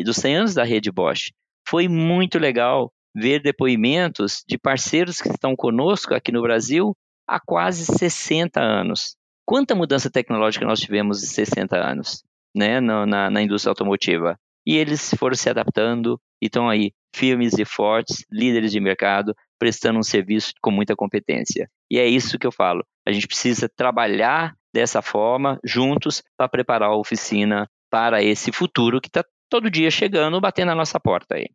dos 0.05 0.17
100 0.17 0.37
anos 0.37 0.55
da 0.55 0.65
rede 0.65 0.91
Bosch, 0.91 1.33
foi 1.67 1.89
muito 1.89 2.39
legal 2.39 2.93
ver 3.15 3.41
depoimentos 3.41 4.45
de 4.47 4.59
parceiros 4.59 5.21
que 5.21 5.29
estão 5.29 5.57
conosco 5.57 6.15
aqui 6.15 6.31
no 6.31 6.43
Brasil 6.43 6.95
há 7.27 7.41
quase 7.41 7.85
60 7.85 8.61
anos. 8.61 9.17
Quanta 9.45 9.75
mudança 9.75 10.11
tecnológica 10.11 10.65
nós 10.65 10.81
tivemos 10.81 11.23
em 11.23 11.27
60 11.27 11.77
anos 11.77 12.23
né, 12.55 12.81
na, 12.81 13.07
na, 13.07 13.31
na 13.31 13.43
indústria 13.43 13.71
automotiva? 13.71 14.39
E 14.67 14.77
eles 14.77 15.15
foram 15.19 15.35
se 15.35 15.49
adaptando 15.49 16.21
e 16.41 16.47
estão 16.47 16.69
aí 16.69 16.93
firmes 17.15 17.59
e 17.59 17.65
fortes, 17.65 18.25
líderes 18.31 18.71
de 18.71 18.81
mercado, 18.81 19.35
prestando 19.59 19.99
um 19.99 20.03
serviço 20.03 20.53
com 20.63 20.71
muita 20.71 20.95
competência. 20.95 21.69
E 21.91 21.99
é 21.99 22.07
isso 22.07 22.39
que 22.39 22.47
eu 22.47 22.53
falo. 22.53 22.85
A 23.07 23.13
gente 23.13 23.27
precisa 23.27 23.69
trabalhar 23.69 24.55
dessa 24.73 25.03
forma, 25.03 25.59
juntos, 25.65 26.23
para 26.37 26.49
preparar 26.49 26.91
a 26.91 26.97
oficina 26.97 27.69
para 27.91 28.23
esse 28.23 28.53
futuro 28.53 29.01
que 29.01 29.09
está 29.09 29.25
todo 29.51 29.71
dia 29.71 29.91
chegando, 29.91 30.41
batendo 30.41 30.69
na 30.69 30.75
nossa 30.75 31.01
porta 31.01 31.37
aí. 31.37 31.47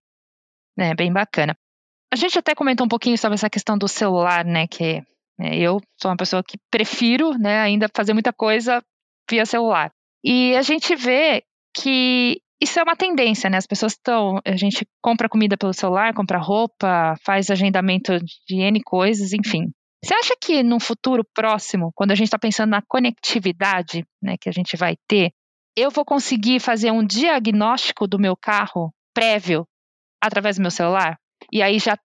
É, 0.78 0.96
bem 0.96 1.14
bacana. 1.14 1.56
A 2.12 2.16
gente 2.16 2.38
até 2.38 2.56
comentou 2.56 2.86
um 2.86 2.90
pouquinho 2.90 3.18
sobre 3.18 3.36
essa 3.36 3.50
questão 3.50 3.78
do 3.78 3.88
celular, 3.88 4.44
né, 4.44 4.68
que 4.68 5.02
né, 5.38 5.56
eu 5.58 5.80
sou 6.00 6.12
uma 6.12 6.18
pessoa 6.18 6.44
que 6.44 6.58
prefiro, 6.70 7.38
né, 7.38 7.60
ainda 7.60 7.88
fazer 7.96 8.14
muita 8.14 8.34
coisa 8.34 8.84
via 9.30 9.46
celular. 9.46 9.92
E 10.24 10.56
a 10.56 10.62
gente 10.62 10.96
vê 10.96 11.44
que 11.76 12.40
isso 12.64 12.80
é 12.80 12.84
uma 12.84 12.96
tendência, 12.96 13.50
né? 13.50 13.58
As 13.58 13.68
pessoas 13.68 13.92
estão. 13.92 14.40
A 14.46 14.56
gente 14.56 14.88
compra 15.02 15.28
comida 15.28 15.58
pelo 15.58 15.74
celular, 15.74 16.14
compra 16.14 16.40
roupa, 16.40 17.16
faz 17.24 17.52
agendamento 17.52 18.18
de 18.48 18.56
N 18.56 18.82
coisas, 18.84 19.34
enfim. 19.34 19.70
Você 20.04 20.14
acha 20.14 20.34
que 20.42 20.64
no 20.64 20.80
futuro 20.80 21.24
próximo, 21.34 21.92
quando 21.94 22.12
a 22.12 22.16
gente 22.16 22.28
está 22.28 22.40
pensando 22.40 22.72
na 22.72 22.82
conectividade 22.82 24.06
né, 24.22 24.36
que 24.40 24.50
a 24.50 24.52
gente 24.52 24.76
vai 24.76 24.96
ter, 25.08 25.32
eu 25.78 25.92
vou 25.92 26.06
conseguir 26.06 26.60
fazer 26.60 26.92
um 26.92 27.06
diagnóstico 27.06 28.08
do 28.08 28.20
meu 28.20 28.36
carro 28.36 28.94
prévio 29.14 29.66
através 30.22 30.58
do 30.58 30.62
meu 30.62 30.72
celular? 30.72 31.18
E 31.52 31.62
aí 31.62 31.80
já 31.80 31.98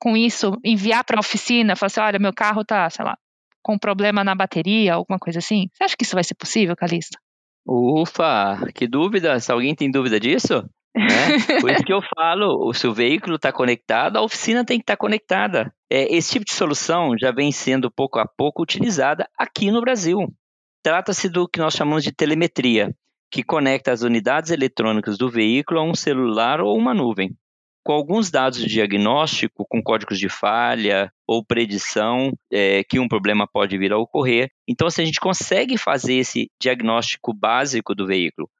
com 0.00 0.16
isso 0.16 0.52
enviar 0.64 1.04
para 1.04 1.18
a 1.18 1.20
oficina, 1.20 1.76
falar 1.76 1.86
assim, 1.86 2.00
olha, 2.00 2.18
meu 2.18 2.32
carro 2.32 2.64
tá, 2.64 2.88
sei 2.90 3.04
lá, 3.04 3.16
com 3.62 3.78
problema 3.78 4.22
na 4.22 4.34
bateria, 4.34 4.94
alguma 4.94 5.18
coisa 5.18 5.38
assim? 5.38 5.68
Você 5.72 5.84
acha 5.84 5.96
que 5.96 6.04
isso 6.04 6.14
vai 6.14 6.24
ser 6.24 6.34
possível, 6.34 6.76
Calista? 6.76 7.18
Ufa, 7.66 8.70
que 8.72 8.86
dúvida! 8.86 9.40
Se 9.40 9.50
alguém 9.50 9.74
tem 9.74 9.90
dúvida 9.90 10.20
disso? 10.20 10.64
Né? 10.94 11.02
Por 11.60 11.70
isso 11.70 11.82
que 11.82 11.92
eu 11.92 12.00
falo, 12.14 12.72
se 12.72 12.86
o 12.86 12.94
veículo 12.94 13.36
está 13.36 13.52
conectado, 13.52 14.16
a 14.16 14.22
oficina 14.22 14.64
tem 14.64 14.78
que 14.78 14.84
estar 14.84 14.94
tá 14.94 14.98
conectada. 14.98 15.74
É, 15.90 16.14
esse 16.14 16.32
tipo 16.32 16.44
de 16.44 16.52
solução 16.52 17.16
já 17.18 17.32
vem 17.32 17.50
sendo 17.52 17.90
pouco 17.90 18.18
a 18.18 18.26
pouco 18.26 18.62
utilizada 18.62 19.28
aqui 19.36 19.70
no 19.70 19.80
Brasil. 19.80 20.32
Trata-se 20.82 21.28
do 21.28 21.48
que 21.48 21.58
nós 21.58 21.74
chamamos 21.74 22.04
de 22.04 22.12
telemetria, 22.12 22.94
que 23.30 23.42
conecta 23.42 23.92
as 23.92 24.02
unidades 24.02 24.52
eletrônicas 24.52 25.18
do 25.18 25.28
veículo 25.28 25.80
a 25.80 25.82
um 25.82 25.94
celular 25.94 26.60
ou 26.60 26.76
uma 26.78 26.94
nuvem. 26.94 27.36
Com 27.86 27.92
alguns 27.92 28.32
dados 28.32 28.58
de 28.58 28.66
diagnóstico, 28.66 29.64
com 29.68 29.80
códigos 29.80 30.18
de 30.18 30.28
falha 30.28 31.08
ou 31.24 31.46
predição 31.46 32.32
é, 32.52 32.82
que 32.82 32.98
um 32.98 33.06
problema 33.06 33.46
pode 33.46 33.78
vir 33.78 33.92
a 33.92 33.96
ocorrer. 33.96 34.50
Então, 34.68 34.90
se 34.90 35.00
a 35.00 35.04
gente 35.04 35.20
consegue 35.20 35.78
fazer 35.78 36.14
esse 36.14 36.50
diagnóstico 36.60 37.32
básico 37.32 37.94
do 37.94 38.04
veículo, 38.04 38.50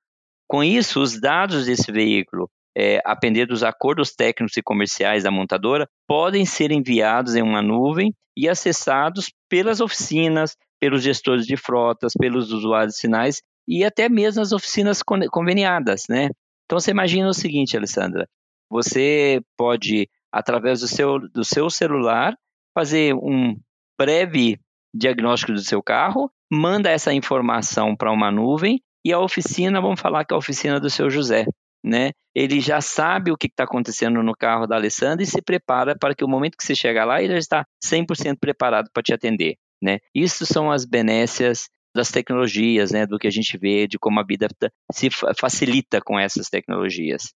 com 0.48 0.62
isso, 0.62 1.02
os 1.02 1.20
dados 1.20 1.66
desse 1.66 1.90
veículo, 1.90 2.48
é, 2.78 3.00
a 3.04 3.14
depender 3.14 3.46
dos 3.46 3.64
acordos 3.64 4.12
técnicos 4.12 4.56
e 4.56 4.62
comerciais 4.62 5.24
da 5.24 5.30
montadora, 5.32 5.88
podem 6.06 6.46
ser 6.46 6.70
enviados 6.70 7.34
em 7.34 7.42
uma 7.42 7.60
nuvem 7.60 8.14
e 8.36 8.48
acessados 8.48 9.32
pelas 9.48 9.80
oficinas, 9.80 10.54
pelos 10.78 11.02
gestores 11.02 11.46
de 11.46 11.56
frotas, 11.56 12.12
pelos 12.16 12.52
usuários 12.52 12.94
de 12.94 13.00
sinais 13.00 13.42
e 13.66 13.84
até 13.84 14.08
mesmo 14.08 14.40
as 14.40 14.52
oficinas 14.52 15.02
conveniadas, 15.02 16.04
né? 16.08 16.28
Então 16.64 16.78
você 16.78 16.92
imagina 16.92 17.28
o 17.28 17.34
seguinte, 17.34 17.76
Alessandra, 17.76 18.28
você 18.70 19.40
pode, 19.56 20.08
através 20.32 20.80
do 20.80 20.88
seu, 20.88 21.18
do 21.18 21.44
seu 21.44 21.70
celular, 21.70 22.36
fazer 22.74 23.14
um 23.14 23.56
breve 23.98 24.58
diagnóstico 24.94 25.52
do 25.52 25.60
seu 25.60 25.82
carro, 25.82 26.30
manda 26.50 26.90
essa 26.90 27.12
informação 27.12 27.94
para 27.96 28.12
uma 28.12 28.30
nuvem 28.30 28.80
e 29.04 29.12
a 29.12 29.20
oficina, 29.20 29.80
vamos 29.80 30.00
falar 30.00 30.24
que 30.24 30.34
é 30.34 30.36
a 30.36 30.38
oficina 30.38 30.80
do 30.80 30.90
seu 30.90 31.08
José, 31.08 31.44
né? 31.84 32.10
Ele 32.34 32.60
já 32.60 32.80
sabe 32.80 33.30
o 33.30 33.36
que 33.36 33.46
está 33.46 33.64
acontecendo 33.64 34.22
no 34.22 34.34
carro 34.34 34.66
da 34.66 34.76
Alessandra 34.76 35.22
e 35.22 35.26
se 35.26 35.40
prepara 35.40 35.96
para 35.96 36.14
que 36.14 36.24
o 36.24 36.28
momento 36.28 36.56
que 36.56 36.64
você 36.64 36.74
chegar 36.74 37.04
lá, 37.04 37.22
ele 37.22 37.34
já 37.34 37.38
está 37.38 37.66
100% 37.84 38.36
preparado 38.40 38.90
para 38.92 39.02
te 39.02 39.14
atender, 39.14 39.56
né? 39.82 39.98
Isso 40.14 40.44
são 40.44 40.70
as 40.70 40.84
benécias 40.84 41.68
das 41.94 42.10
tecnologias, 42.10 42.90
né? 42.90 43.06
Do 43.06 43.18
que 43.18 43.26
a 43.26 43.30
gente 43.30 43.56
vê, 43.56 43.86
de 43.86 43.98
como 43.98 44.20
a 44.20 44.24
vida 44.24 44.48
se 44.92 45.08
facilita 45.38 46.00
com 46.00 46.18
essas 46.18 46.48
tecnologias. 46.48 47.32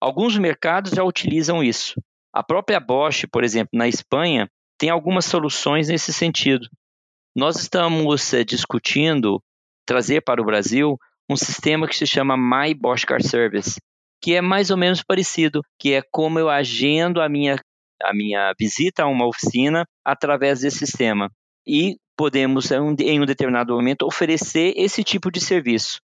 Alguns 0.00 0.36
mercados 0.38 0.92
já 0.92 1.02
utilizam 1.02 1.62
isso. 1.62 2.00
A 2.32 2.42
própria 2.42 2.78
Bosch, 2.78 3.26
por 3.30 3.42
exemplo, 3.42 3.70
na 3.72 3.88
Espanha, 3.88 4.48
tem 4.78 4.90
algumas 4.90 5.24
soluções 5.24 5.88
nesse 5.88 6.12
sentido. 6.12 6.68
Nós 7.36 7.56
estamos 7.56 8.32
é, 8.32 8.44
discutindo 8.44 9.42
trazer 9.86 10.22
para 10.22 10.40
o 10.40 10.44
Brasil 10.44 10.96
um 11.28 11.36
sistema 11.36 11.88
que 11.88 11.96
se 11.96 12.06
chama 12.06 12.36
My 12.36 12.72
Bosch 12.74 13.04
Car 13.04 13.22
Service, 13.22 13.80
que 14.22 14.34
é 14.34 14.40
mais 14.40 14.70
ou 14.70 14.76
menos 14.76 15.02
parecido, 15.02 15.62
que 15.78 15.92
é 15.92 16.02
como 16.10 16.38
eu 16.38 16.48
agendo 16.48 17.20
a 17.20 17.28
minha, 17.28 17.56
a 18.02 18.14
minha 18.14 18.54
visita 18.58 19.02
a 19.02 19.08
uma 19.08 19.26
oficina 19.26 19.84
através 20.04 20.60
desse 20.60 20.78
sistema. 20.78 21.30
E 21.66 21.96
podemos, 22.16 22.70
em 22.70 23.20
um 23.20 23.26
determinado 23.26 23.74
momento, 23.74 24.06
oferecer 24.06 24.74
esse 24.76 25.04
tipo 25.04 25.30
de 25.30 25.40
serviço 25.40 26.00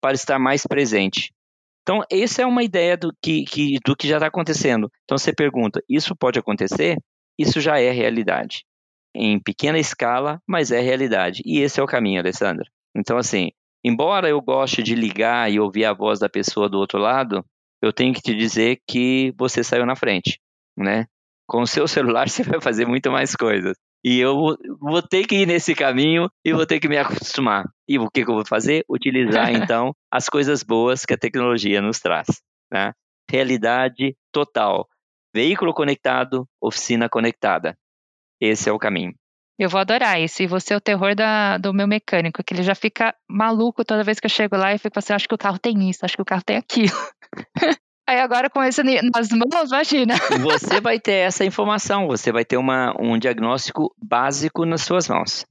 para 0.00 0.14
estar 0.14 0.38
mais 0.38 0.62
presente. 0.66 1.32
Então, 1.88 2.02
essa 2.12 2.42
é 2.42 2.46
uma 2.46 2.62
ideia 2.62 2.98
do 2.98 3.10
que, 3.22 3.44
que, 3.44 3.78
do 3.82 3.96
que 3.96 4.06
já 4.06 4.16
está 4.16 4.26
acontecendo. 4.26 4.90
Então, 5.04 5.16
você 5.16 5.32
pergunta: 5.32 5.82
isso 5.88 6.14
pode 6.14 6.38
acontecer? 6.38 6.98
Isso 7.38 7.62
já 7.62 7.80
é 7.80 7.90
realidade. 7.90 8.66
Em 9.16 9.40
pequena 9.40 9.78
escala, 9.78 10.38
mas 10.46 10.70
é 10.70 10.80
realidade. 10.80 11.40
E 11.46 11.60
esse 11.60 11.80
é 11.80 11.82
o 11.82 11.86
caminho, 11.86 12.20
Alessandra. 12.20 12.66
Então, 12.94 13.16
assim, 13.16 13.52
embora 13.82 14.28
eu 14.28 14.38
goste 14.42 14.82
de 14.82 14.94
ligar 14.94 15.50
e 15.50 15.58
ouvir 15.58 15.86
a 15.86 15.94
voz 15.94 16.18
da 16.18 16.28
pessoa 16.28 16.68
do 16.68 16.76
outro 16.76 16.98
lado, 16.98 17.42
eu 17.80 17.90
tenho 17.90 18.12
que 18.12 18.20
te 18.20 18.34
dizer 18.34 18.80
que 18.86 19.32
você 19.38 19.64
saiu 19.64 19.86
na 19.86 19.96
frente, 19.96 20.38
né? 20.76 21.06
Com 21.46 21.62
o 21.62 21.66
seu 21.66 21.88
celular 21.88 22.28
você 22.28 22.42
vai 22.42 22.60
fazer 22.60 22.86
muito 22.86 23.10
mais 23.10 23.34
coisas. 23.34 23.74
E 24.04 24.18
eu 24.18 24.56
vou 24.80 25.02
ter 25.02 25.26
que 25.26 25.42
ir 25.42 25.46
nesse 25.46 25.74
caminho 25.74 26.30
e 26.44 26.52
vou 26.52 26.66
ter 26.66 26.78
que 26.78 26.88
me 26.88 26.96
acostumar. 26.96 27.68
E 27.86 27.98
o 27.98 28.08
que, 28.08 28.24
que 28.24 28.30
eu 28.30 28.34
vou 28.34 28.46
fazer? 28.46 28.84
Utilizar, 28.88 29.50
então, 29.52 29.92
as 30.10 30.28
coisas 30.28 30.62
boas 30.62 31.04
que 31.04 31.14
a 31.14 31.18
tecnologia 31.18 31.82
nos 31.82 31.98
traz. 31.98 32.26
Né? 32.72 32.92
Realidade 33.30 34.16
total. 34.32 34.86
Veículo 35.34 35.74
conectado, 35.74 36.46
oficina 36.60 37.08
conectada. 37.08 37.76
Esse 38.40 38.68
é 38.68 38.72
o 38.72 38.78
caminho. 38.78 39.14
Eu 39.58 39.68
vou 39.68 39.80
adorar 39.80 40.20
isso. 40.20 40.42
E 40.42 40.46
você 40.46 40.72
é 40.72 40.76
o 40.76 40.80
terror 40.80 41.16
da, 41.16 41.58
do 41.58 41.74
meu 41.74 41.88
mecânico, 41.88 42.42
que 42.44 42.54
ele 42.54 42.62
já 42.62 42.76
fica 42.76 43.14
maluco 43.28 43.84
toda 43.84 44.04
vez 44.04 44.20
que 44.20 44.26
eu 44.26 44.30
chego 44.30 44.56
lá 44.56 44.72
e 44.72 44.78
fico 44.78 44.98
assim, 44.98 45.12
acho 45.12 45.28
que 45.28 45.34
o 45.34 45.38
carro 45.38 45.58
tem 45.58 45.90
isso, 45.90 46.04
acho 46.04 46.14
que 46.14 46.22
o 46.22 46.24
carro 46.24 46.44
tem 46.44 46.56
aquilo. 46.56 46.96
Aí 48.08 48.20
agora 48.20 48.48
com 48.48 48.64
isso 48.64 48.80
nas 48.82 49.28
mãos, 49.28 49.68
imagina. 49.68 50.14
Você 50.40 50.80
vai 50.80 50.98
ter 50.98 51.26
essa 51.26 51.44
informação, 51.44 52.06
você 52.06 52.32
vai 52.32 52.42
ter 52.42 52.56
uma, 52.56 52.94
um 52.98 53.18
diagnóstico 53.18 53.94
básico 54.02 54.64
nas 54.64 54.80
suas 54.80 55.10
mãos. 55.10 55.44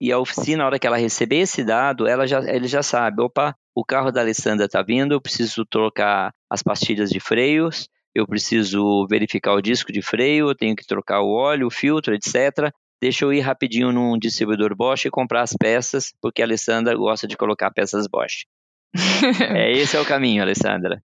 E 0.00 0.12
a 0.12 0.18
oficina, 0.20 0.58
na 0.58 0.66
hora 0.66 0.78
que 0.78 0.86
ela 0.86 0.96
receber 0.96 1.38
esse 1.38 1.64
dado, 1.64 2.06
ela 2.06 2.24
já, 2.24 2.38
ele 2.48 2.68
já 2.68 2.84
sabe, 2.84 3.20
opa, 3.20 3.56
o 3.74 3.84
carro 3.84 4.12
da 4.12 4.20
Alessandra 4.20 4.66
está 4.66 4.80
vindo, 4.80 5.12
eu 5.12 5.20
preciso 5.20 5.66
trocar 5.66 6.32
as 6.48 6.62
pastilhas 6.62 7.10
de 7.10 7.18
freios, 7.18 7.88
eu 8.14 8.28
preciso 8.28 9.04
verificar 9.08 9.52
o 9.52 9.60
disco 9.60 9.90
de 9.90 10.00
freio, 10.00 10.48
eu 10.48 10.54
tenho 10.54 10.76
que 10.76 10.86
trocar 10.86 11.20
o 11.20 11.32
óleo, 11.32 11.66
o 11.66 11.70
filtro, 11.70 12.14
etc. 12.14 12.72
Deixa 13.02 13.24
eu 13.24 13.32
ir 13.32 13.40
rapidinho 13.40 13.90
num 13.90 14.16
distribuidor 14.16 14.76
Bosch 14.76 15.06
e 15.06 15.10
comprar 15.10 15.42
as 15.42 15.52
peças, 15.52 16.12
porque 16.22 16.42
a 16.42 16.44
Alessandra 16.44 16.94
gosta 16.94 17.26
de 17.26 17.36
colocar 17.36 17.72
peças 17.72 18.06
Bosch. 18.06 18.46
é, 19.50 19.72
esse 19.72 19.96
é 19.96 20.00
o 20.00 20.06
caminho, 20.06 20.40
Alessandra. 20.40 21.02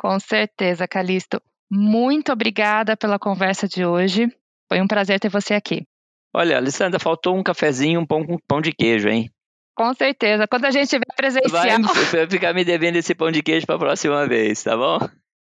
Com 0.00 0.18
certeza, 0.18 0.88
Calixto. 0.88 1.42
Muito 1.70 2.32
obrigada 2.32 2.96
pela 2.96 3.18
conversa 3.18 3.68
de 3.68 3.84
hoje. 3.84 4.34
Foi 4.66 4.80
um 4.80 4.86
prazer 4.86 5.20
ter 5.20 5.28
você 5.28 5.52
aqui. 5.52 5.86
Olha, 6.34 6.56
Alessandra, 6.56 6.98
faltou 6.98 7.36
um 7.36 7.42
cafezinho, 7.42 8.00
um 8.00 8.06
pão 8.06 8.24
com 8.24 8.38
pão 8.48 8.62
de 8.62 8.72
queijo, 8.72 9.10
hein? 9.10 9.30
Com 9.76 9.92
certeza. 9.92 10.48
Quando 10.48 10.64
a 10.64 10.70
gente 10.70 10.88
tiver 10.88 11.04
presencial. 11.14 11.82
Vai 12.16 12.26
ficar 12.26 12.54
me 12.54 12.64
devendo 12.64 12.96
esse 12.96 13.14
pão 13.14 13.30
de 13.30 13.42
queijo 13.42 13.66
para 13.66 13.76
a 13.76 13.78
próxima 13.78 14.26
vez, 14.26 14.62
tá 14.62 14.74
bom? 14.74 14.98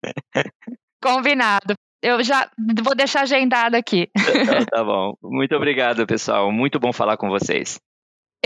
Combinado. 1.03 1.75
Eu 2.01 2.23
já 2.23 2.49
vou 2.81 2.95
deixar 2.95 3.23
agendado 3.23 3.75
aqui. 3.75 4.09
Tá, 4.15 4.67
tá 4.67 4.85
bom. 4.87 5.15
Muito 5.21 5.57
obrigado, 5.57 6.07
pessoal. 6.07 6.53
Muito 6.53 6.79
bom 6.79 6.93
falar 6.93 7.17
com 7.17 7.29
vocês. 7.29 7.81